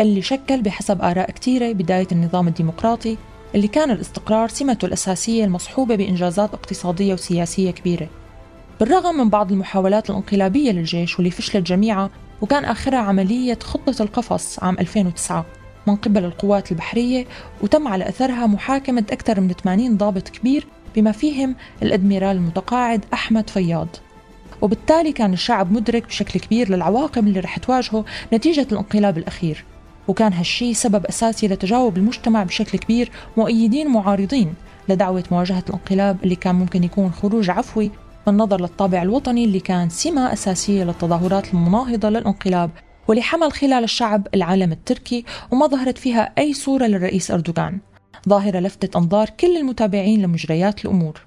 اللي 0.01 0.23
شكل 0.23 0.63
بحسب 0.63 1.03
آراء 1.03 1.31
كثيرة 1.31 1.73
بداية 1.73 2.09
النظام 2.13 2.49
الديمقراطي 2.49 3.17
اللي 3.55 3.69
كان 3.69 3.91
الاستقرار 3.91 4.49
سمته 4.49 4.87
الأساسية 4.87 5.45
المصحوبة 5.45 5.95
بإنجازات 5.95 6.55
اقتصادية 6.55 7.15
وسياسية 7.15 7.71
كبيرة. 7.71 8.09
بالرغم 8.81 9.17
من 9.17 9.29
بعض 9.29 9.53
المحاولات 9.53 10.11
الانقلابية 10.11 10.73
للجيش 10.73 11.17
واللي 11.17 11.31
فشلت 11.31 11.67
جميعها 11.67 12.11
وكان 12.41 12.65
آخرها 12.65 12.99
عملية 12.99 13.59
خطة 13.63 14.03
القفص 14.03 14.59
عام 14.59 14.79
2009 14.79 15.47
من 15.87 15.97
قبل 15.97 16.25
القوات 16.25 16.73
البحرية 16.73 17.27
وتم 17.63 17.89
على 17.89 18.09
أثرها 18.09 18.47
محاكمة 18.47 19.05
أكثر 19.11 19.41
من 19.41 19.53
80 19.53 19.97
ضابط 19.97 20.29
كبير 20.29 20.67
بما 20.97 21.13
فيهم 21.13 21.57
الأدميرال 21.83 22.37
المتقاعد 22.37 23.05
أحمد 23.13 23.51
فياض. 23.51 23.89
وبالتالي 24.63 25.13
كان 25.13 25.33
الشعب 25.33 25.73
مدرك 25.73 26.07
بشكل 26.07 26.41
كبير 26.41 26.71
للعواقب 26.71 27.27
اللي 27.27 27.41
رح 27.41 27.59
تواجهه 27.59 28.05
نتيجة 28.33 28.67
الانقلاب 28.73 29.19
الأخير. 29.19 29.65
وكان 30.13 30.33
هالشي 30.33 30.75
سبب 30.75 31.07
أساسي 31.07 31.49
لتجاوب 31.49 31.97
المجتمع 31.97 32.43
بشكل 32.43 32.79
كبير 32.79 33.11
مؤيدين 33.37 33.89
معارضين 33.89 34.55
لدعوة 34.89 35.25
مواجهة 35.31 35.65
الانقلاب 35.69 36.17
اللي 36.25 36.37
كان 36.37 36.55
ممكن 36.55 36.85
يكون 36.85 37.13
خروج 37.13 37.51
عفوي 37.51 37.91
بالنظر 38.27 38.61
للطابع 38.61 39.03
الوطني 39.03 39.45
اللي 39.45 39.61
كان 39.61 39.89
سمة 39.89 40.33
أساسية 40.33 40.85
للتظاهرات 40.85 41.55
المناهضة 41.55 42.09
للانقلاب 42.09 42.71
واللي 43.09 43.23
حمل 43.23 43.53
خلال 43.53 43.85
الشعب 43.85 44.29
العالم 44.35 44.73
التركي 44.73 45.25
وما 45.51 45.67
ظهرت 45.67 45.99
فيها 45.99 46.33
أي 46.39 46.55
صورة 46.55 46.85
للرئيس 46.85 47.31
أردوغان. 47.31 47.79
ظاهرة 48.29 48.59
لفتت 48.59 48.97
أنظار 48.97 49.31
كل 49.41 49.57
المتابعين 49.57 50.23
لمجريات 50.23 50.85
الأمور. 50.85 51.21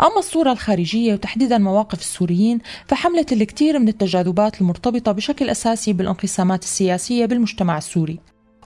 أما 0.00 0.18
الصورة 0.18 0.52
الخارجية 0.52 1.12
وتحديدا 1.12 1.58
مواقف 1.58 2.00
السوريين 2.00 2.58
فحملت 2.86 3.32
الكثير 3.32 3.78
من 3.78 3.88
التجاذبات 3.88 4.60
المرتبطة 4.60 5.12
بشكل 5.12 5.50
أساسي 5.50 5.92
بالانقسامات 5.92 6.62
السياسية 6.62 7.26
بالمجتمع 7.26 7.78
السوري. 7.78 8.18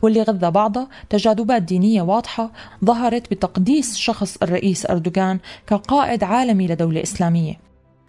واللي 0.02 0.22
غذى 0.22 0.50
بعضها 0.50 0.88
تجاذبات 1.10 1.62
دينية 1.62 2.02
واضحة 2.02 2.52
ظهرت 2.84 3.30
بتقديس 3.30 3.96
شخص 3.96 4.36
الرئيس 4.42 4.86
أردوغان 4.86 5.38
كقائد 5.66 6.24
عالمي 6.24 6.66
لدولة 6.66 7.02
إسلامية. 7.02 7.54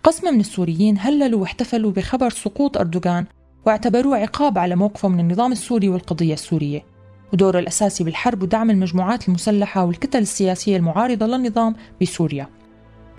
قسم 0.03 0.33
من 0.33 0.39
السوريين 0.39 0.97
هللوا 0.99 1.41
واحتفلوا 1.41 1.91
بخبر 1.91 2.29
سقوط 2.29 2.77
أردوغان 2.77 3.25
واعتبروه 3.65 4.17
عقاب 4.17 4.57
على 4.57 4.75
موقفه 4.75 5.07
من 5.07 5.19
النظام 5.19 5.51
السوري 5.51 5.89
والقضية 5.89 6.33
السورية. 6.33 6.85
ودوره 7.33 7.59
الأساسي 7.59 8.03
بالحرب 8.03 8.43
ودعم 8.43 8.69
المجموعات 8.69 9.27
المسلحة 9.27 9.85
والكتل 9.85 10.19
السياسية 10.19 10.77
المعارضة 10.77 11.25
للنظام 11.25 11.75
بسوريا. 12.01 12.56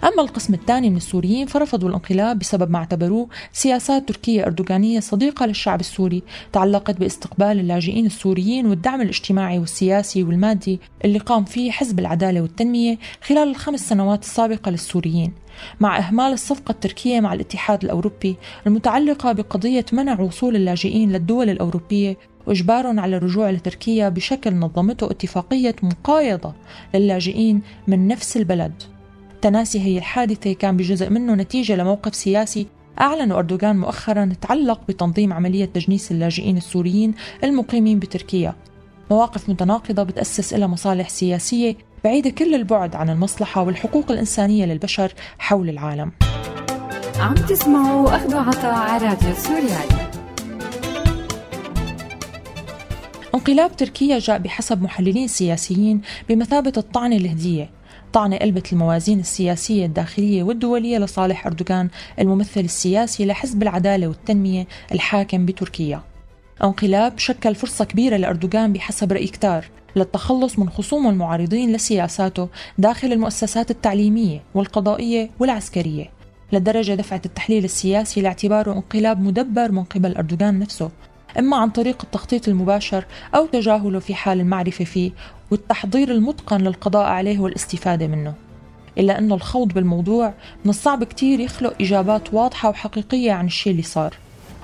أما 0.04 0.22
القسم 0.22 0.54
الثاني 0.54 0.90
من 0.90 0.96
السوريين 0.96 1.46
فرفضوا 1.46 1.88
الانقلاب 1.88 2.38
بسبب 2.38 2.70
ما 2.70 2.78
اعتبروه 2.78 3.28
سياسات 3.52 4.08
تركية 4.08 4.46
أردوغانية 4.46 5.00
صديقة 5.00 5.46
للشعب 5.46 5.80
السوري 5.80 6.22
تعلقت 6.52 7.00
باستقبال 7.00 7.60
اللاجئين 7.60 8.06
السوريين 8.06 8.66
والدعم 8.66 9.00
الاجتماعي 9.00 9.58
والسياسي 9.58 10.22
والمادي 10.22 10.80
اللي 11.04 11.18
قام 11.18 11.44
فيه 11.44 11.70
حزب 11.70 11.98
العدالة 11.98 12.40
والتنمية 12.40 12.98
خلال 13.22 13.48
الخمس 13.48 13.88
سنوات 13.88 14.22
السابقة 14.22 14.70
للسوريين. 14.70 15.32
مع 15.80 15.98
إهمال 15.98 16.32
الصفقة 16.32 16.72
التركية 16.72 17.20
مع 17.20 17.32
الاتحاد 17.34 17.84
الأوروبي 17.84 18.36
المتعلقة 18.66 19.32
بقضية 19.32 19.84
منع 19.92 20.20
وصول 20.20 20.56
اللاجئين 20.56 21.12
للدول 21.12 21.50
الأوروبية 21.50 22.16
وإجبارهم 22.46 23.00
على 23.00 23.16
الرجوع 23.16 23.50
لتركيا 23.50 24.08
بشكل 24.08 24.54
نظمته 24.54 25.10
اتفاقية 25.10 25.76
مقايضة 25.82 26.54
للاجئين 26.94 27.62
من 27.86 28.08
نفس 28.08 28.36
البلد. 28.36 28.97
تناسي 29.42 29.80
هي 29.80 29.98
الحادثة 29.98 30.52
كان 30.52 30.76
بجزء 30.76 31.10
منه 31.10 31.34
نتيجة 31.34 31.76
لموقف 31.76 32.14
سياسي 32.14 32.66
أعلن 33.00 33.32
أردوغان 33.32 33.78
مؤخرا 33.78 34.32
تعلق 34.40 34.80
بتنظيم 34.88 35.32
عملية 35.32 35.64
تجنيس 35.64 36.12
اللاجئين 36.12 36.56
السوريين 36.56 37.14
المقيمين 37.44 37.98
بتركيا. 37.98 38.54
مواقف 39.10 39.48
متناقضة 39.48 40.02
بتأسس 40.02 40.54
إلى 40.54 40.68
مصالح 40.68 41.08
سياسية 41.08 41.76
بعيدة 42.04 42.30
كل 42.30 42.54
البعد 42.54 42.94
عن 42.94 43.10
المصلحة 43.10 43.62
والحقوق 43.62 44.10
الإنسانية 44.10 44.64
للبشر 44.64 45.12
حول 45.38 45.68
العالم. 45.68 46.12
عم 47.18 47.34
تسمعوا 47.34 48.16
أخذ 48.16 48.34
عطاء 48.36 48.74
على 48.74 49.06
راديو 49.06 49.34
سوريالي 49.34 50.08
انقلاب 53.34 53.76
تركيا 53.76 54.18
جاء 54.18 54.38
بحسب 54.38 54.82
محللين 54.82 55.28
سياسيين 55.28 56.00
بمثابة 56.28 56.72
الطعنة 56.76 57.16
الهدية. 57.16 57.77
طعنة 58.12 58.36
قلبت 58.36 58.72
الموازين 58.72 59.20
السياسية 59.20 59.86
الداخلية 59.86 60.42
والدولية 60.42 60.98
لصالح 60.98 61.46
أردوغان 61.46 61.88
الممثل 62.18 62.60
السياسي 62.60 63.26
لحزب 63.26 63.62
العدالة 63.62 64.08
والتنمية 64.08 64.66
الحاكم 64.92 65.46
بتركيا. 65.46 66.02
انقلاب 66.64 67.18
شكل 67.18 67.54
فرصة 67.54 67.84
كبيرة 67.84 68.16
لأردوغان 68.16 68.72
بحسب 68.72 69.12
رأي 69.12 69.26
كتار 69.26 69.64
للتخلص 69.96 70.58
من 70.58 70.70
خصومه 70.70 71.10
المعارضين 71.10 71.72
لسياساته 71.72 72.48
داخل 72.78 73.12
المؤسسات 73.12 73.70
التعليمية 73.70 74.42
والقضائية 74.54 75.30
والعسكرية 75.38 76.10
لدرجة 76.52 76.92
دفعت 76.92 77.26
التحليل 77.26 77.64
السياسي 77.64 78.20
لاعتباره 78.20 78.72
انقلاب 78.72 79.20
مدبر 79.20 79.72
من 79.72 79.84
قبل 79.84 80.16
أردوغان 80.16 80.58
نفسه. 80.58 80.90
إما 81.38 81.56
عن 81.56 81.70
طريق 81.70 82.02
التخطيط 82.02 82.48
المباشر 82.48 83.04
أو 83.34 83.46
تجاهله 83.46 83.98
في 83.98 84.14
حال 84.14 84.40
المعرفة 84.40 84.84
فيه 84.84 85.10
والتحضير 85.50 86.10
المتقن 86.10 86.60
للقضاء 86.60 87.06
عليه 87.06 87.38
والاستفادة 87.38 88.06
منه. 88.06 88.34
إلا 88.98 89.18
أنه 89.18 89.34
الخوض 89.34 89.68
بالموضوع 89.68 90.34
من 90.64 90.70
الصعب 90.70 91.04
كتير 91.04 91.40
يخلق 91.40 91.74
إجابات 91.80 92.34
واضحة 92.34 92.68
وحقيقية 92.68 93.32
عن 93.32 93.46
الشيء 93.46 93.70
اللي 93.72 93.82
صار 93.82 94.14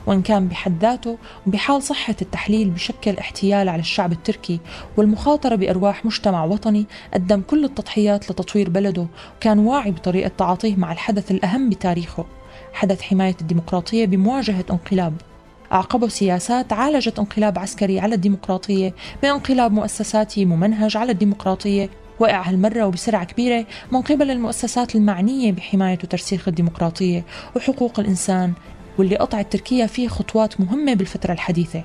وإن 0.07 0.23
كان 0.23 0.49
بحد 0.49 0.79
ذاته 0.81 1.19
وبحال 1.47 1.83
صحة 1.83 2.15
التحليل 2.23 2.71
بشكل 2.71 3.19
احتيال 3.19 3.69
على 3.69 3.81
الشعب 3.81 4.13
التركي 4.13 4.61
والمخاطرة 4.97 5.55
بأرواح 5.55 6.05
مجتمع 6.05 6.45
وطني 6.45 6.87
قدم 7.15 7.41
كل 7.41 7.65
التضحيات 7.65 8.31
لتطوير 8.31 8.71
بلده 8.71 9.07
وكان 9.37 9.59
واعي 9.59 9.91
بطريقة 9.91 10.31
تعاطيه 10.39 10.77
مع 10.77 10.93
الحدث 10.93 11.31
الأهم 11.31 11.71
بتاريخه 11.71 12.25
حدث 12.73 13.03
حماية 13.03 13.37
الديمقراطية 13.41 14.07
بمواجهة 14.07 14.65
انقلاب. 14.71 15.15
أعقبه 15.75 16.09
سياسات 16.09 16.73
عالجت 16.73 17.19
انقلاب 17.19 17.59
عسكري 17.59 18.01
على 18.01 18.15
الديمقراطية 18.15 18.95
بانقلاب 19.23 19.73
مؤسساتي 19.73 20.45
ممنهج 20.45 20.97
على 20.97 21.13
الديمقراطية 21.13 21.91
وقع 22.19 22.43
هالمرة 22.43 22.87
وبسرعة 22.87 23.25
كبيرة 23.25 23.67
من 23.93 24.03
قبل 24.03 24.31
المؤسسات 24.31 24.97
المعنية 24.97 25.53
بحماية 25.53 25.99
وترسيخ 26.05 26.49
الديمقراطية 26.49 27.25
وحقوق 27.57 28.01
الإنسان 28.01 28.53
واللي 28.99 29.17
قطعت 29.17 29.53
تركيا 29.53 29.87
فيه 29.87 30.09
خطوات 30.09 30.61
مهمة 30.61 30.95
بالفترة 30.95 31.33
الحديثة. 31.33 31.85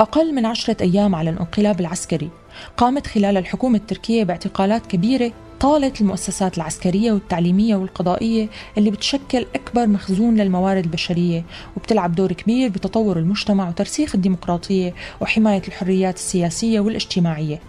أقل 0.00 0.34
من 0.34 0.46
عشرة 0.46 0.76
أيام 0.80 1.14
على 1.14 1.30
الانقلاب 1.30 1.80
العسكري 1.80 2.30
قامت 2.76 3.06
خلال 3.06 3.36
الحكومة 3.36 3.78
التركية 3.78 4.24
باعتقالات 4.24 4.86
كبيرة 4.86 5.32
طالت 5.60 6.00
المؤسسات 6.00 6.56
العسكرية 6.56 7.12
والتعليمية 7.12 7.76
والقضائية 7.76 8.48
اللي 8.78 8.90
بتشكل 8.90 9.46
أكبر 9.54 9.86
مخزون 9.86 10.36
للموارد 10.36 10.84
البشرية 10.84 11.44
وبتلعب 11.76 12.14
دور 12.14 12.32
كبير 12.32 12.70
بتطور 12.70 13.18
المجتمع 13.18 13.68
وترسيخ 13.68 14.14
الديمقراطية 14.14 14.94
وحماية 15.20 15.62
الحريات 15.68 16.16
السياسية 16.16 16.80
والاجتماعية. 16.80 17.60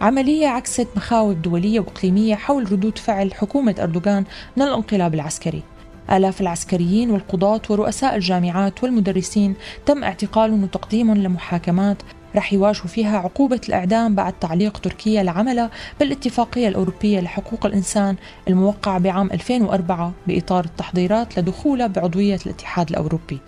عملية 0.00 0.46
عكست 0.46 0.88
مخاوف 0.96 1.36
دولية 1.36 1.80
وإقليمية 1.80 2.34
حول 2.34 2.72
ردود 2.72 2.98
فعل 2.98 3.34
حكومة 3.34 3.74
أردوغان 3.78 4.24
من 4.56 4.62
الانقلاب 4.62 5.14
العسكري. 5.14 5.62
آلاف 6.10 6.40
العسكريين 6.40 7.10
والقضاة 7.10 7.62
ورؤساء 7.70 8.16
الجامعات 8.16 8.84
والمدرسين 8.84 9.54
تم 9.86 10.04
اعتقالهم 10.04 10.62
وتقديمهم 10.62 11.16
لمحاكمات 11.16 12.02
رح 12.36 12.52
يواجهوا 12.52 12.86
فيها 12.86 13.18
عقوبة 13.18 13.60
الإعدام 13.68 14.14
بعد 14.14 14.32
تعليق 14.32 14.78
تركيا 14.78 15.22
العملة 15.22 15.70
بالاتفاقية 16.00 16.68
الأوروبية 16.68 17.20
لحقوق 17.20 17.66
الإنسان 17.66 18.16
الموقعة 18.48 18.98
بعام 18.98 19.30
2004 19.32 20.12
بإطار 20.26 20.64
التحضيرات 20.64 21.38
لدخولها 21.38 21.86
بعضوية 21.86 22.38
الاتحاد 22.46 22.90
الأوروبي. 22.90 23.38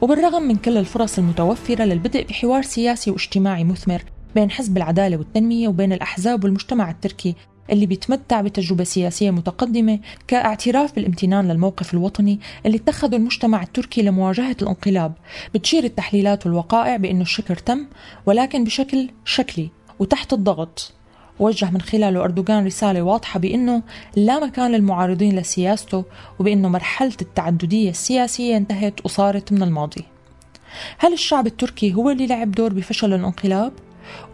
وبالرغم 0.00 0.42
من 0.42 0.56
كل 0.56 0.76
الفرص 0.76 1.18
المتوفرة 1.18 1.84
للبدء 1.84 2.26
بحوار 2.28 2.62
سياسي 2.62 3.10
واجتماعي 3.10 3.64
مثمر 3.64 4.02
بين 4.34 4.50
حزب 4.50 4.76
العدالة 4.76 5.16
والتنمية 5.16 5.68
وبين 5.68 5.92
الأحزاب 5.92 6.44
والمجتمع 6.44 6.90
التركي 6.90 7.34
اللي 7.70 7.86
بيتمتع 7.86 8.40
بتجربة 8.40 8.84
سياسية 8.84 9.30
متقدمة 9.30 9.98
كاعتراف 10.28 10.94
بالامتنان 10.94 11.48
للموقف 11.48 11.94
الوطني 11.94 12.40
اللي 12.66 12.76
اتخذه 12.76 13.16
المجتمع 13.16 13.62
التركي 13.62 14.02
لمواجهة 14.02 14.56
الانقلاب 14.62 15.12
بتشير 15.54 15.84
التحليلات 15.84 16.46
والوقائع 16.46 16.96
بأنه 16.96 17.22
الشكر 17.22 17.56
تم 17.56 17.86
ولكن 18.26 18.64
بشكل 18.64 19.10
شكلي 19.24 19.70
وتحت 19.98 20.32
الضغط 20.32 20.92
وجه 21.38 21.70
من 21.70 21.80
خلاله 21.80 22.24
أردوغان 22.24 22.66
رسالة 22.66 23.02
واضحة 23.02 23.40
بأنه 23.40 23.82
لا 24.16 24.46
مكان 24.46 24.72
للمعارضين 24.72 25.38
لسياسته 25.38 26.04
وبأنه 26.38 26.68
مرحلة 26.68 27.16
التعددية 27.22 27.90
السياسية 27.90 28.56
انتهت 28.56 29.04
وصارت 29.04 29.52
من 29.52 29.62
الماضي 29.62 30.04
هل 30.98 31.12
الشعب 31.12 31.46
التركي 31.46 31.94
هو 31.94 32.10
اللي 32.10 32.26
لعب 32.26 32.52
دور 32.52 32.72
بفشل 32.72 33.14
الانقلاب؟ 33.14 33.72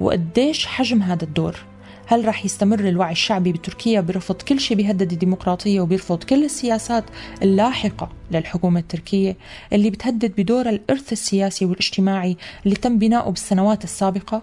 وقديش 0.00 0.66
حجم 0.66 1.02
هذا 1.02 1.24
الدور؟ 1.24 1.71
هل 2.12 2.28
رح 2.28 2.44
يستمر 2.44 2.80
الوعي 2.80 3.12
الشعبي 3.12 3.52
بتركيا 3.52 4.00
برفض 4.00 4.42
كل 4.42 4.60
شيء 4.60 4.76
بيهدد 4.76 5.12
الديمقراطية 5.12 5.80
وبيرفض 5.80 6.24
كل 6.24 6.44
السياسات 6.44 7.04
اللاحقة 7.42 8.08
للحكومة 8.30 8.80
التركية 8.80 9.36
اللي 9.72 9.90
بتهدد 9.90 10.32
بدور 10.40 10.68
الإرث 10.68 11.12
السياسي 11.12 11.64
والاجتماعي 11.64 12.36
اللي 12.64 12.76
تم 12.76 12.98
بناؤه 12.98 13.30
بالسنوات 13.30 13.84
السابقة؟ 13.84 14.42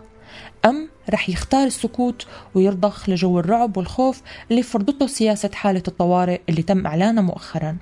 أم 0.66 0.90
رح 1.10 1.30
يختار 1.30 1.68
السكوت 1.68 2.28
ويرضخ 2.56 3.10
لجو 3.10 3.40
الرعب 3.40 3.78
والخوف 3.78 4.22
اللي 4.52 4.64
فرضته 4.64 5.08
سياسة 5.08 5.52
حالة 5.54 5.84
الطوارئ 5.88 6.42
اللي 6.50 6.62
تم 6.62 6.88
إعلانها 6.88 7.24
مؤخرا 7.24 7.78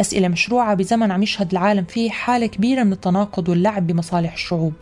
أسئلة 0.00 0.28
مشروعة 0.28 0.74
بزمن 0.74 1.10
عم 1.10 1.22
يشهد 1.22 1.52
العالم 1.52 1.84
فيه 1.84 2.10
حالة 2.10 2.46
كبيرة 2.46 2.82
من 2.82 2.92
التناقض 2.92 3.48
واللعب 3.48 3.86
بمصالح 3.86 4.32
الشعوب 4.32 4.74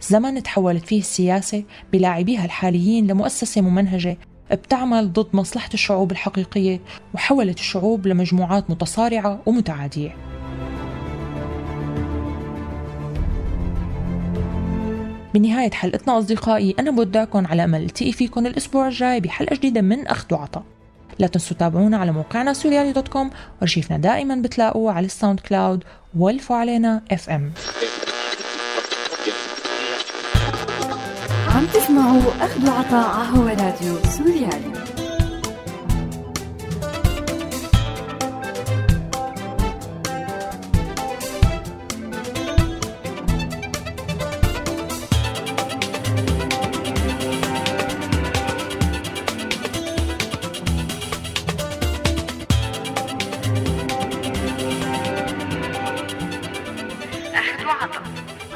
زمن 0.00 0.42
تحولت 0.42 0.84
فيه 0.84 0.98
السياسة 0.98 1.64
بلاعبيها 1.92 2.44
الحاليين 2.44 3.06
لمؤسسة 3.06 3.60
ممنهجة 3.60 4.18
بتعمل 4.50 5.12
ضد 5.12 5.28
مصلحة 5.32 5.70
الشعوب 5.74 6.12
الحقيقية 6.12 6.80
وحولت 7.14 7.58
الشعوب 7.58 8.06
لمجموعات 8.06 8.70
متصارعة 8.70 9.40
ومتعادية. 9.46 10.16
بنهاية 15.34 15.70
حلقتنا 15.70 16.18
أصدقائي 16.18 16.74
أنا 16.78 16.90
بودعكم 16.90 17.46
على 17.46 17.64
أمل 17.64 17.82
التقي 17.82 18.12
فيكم 18.12 18.46
الأسبوع 18.46 18.88
الجاي 18.88 19.20
بحلقة 19.20 19.56
جديدة 19.56 19.80
من 19.80 20.06
أخذ 20.06 20.34
وعطاء 20.34 20.62
لا 21.18 21.26
تنسوا 21.26 21.56
تتابعونا 21.56 21.96
على 21.96 22.12
موقعنا 22.12 22.52
سوريالي 22.52 22.92
dot 22.92 23.08
com 23.08 23.30
وارشيفنا 23.60 23.96
دائما 23.98 24.34
بتلاقوه 24.34 24.92
على 24.92 25.06
ال 25.06 25.40
SoundCloud 25.40 25.84
وعلى 26.16 26.56
ألوان 26.56 27.02
FM 27.10 27.52
عم 31.56 31.66
تسمعوا 31.66 32.20
أخذ 32.40 32.68
وعطاء 32.68 33.06
راديو 33.48 33.94
سوريالي. 34.18 35.05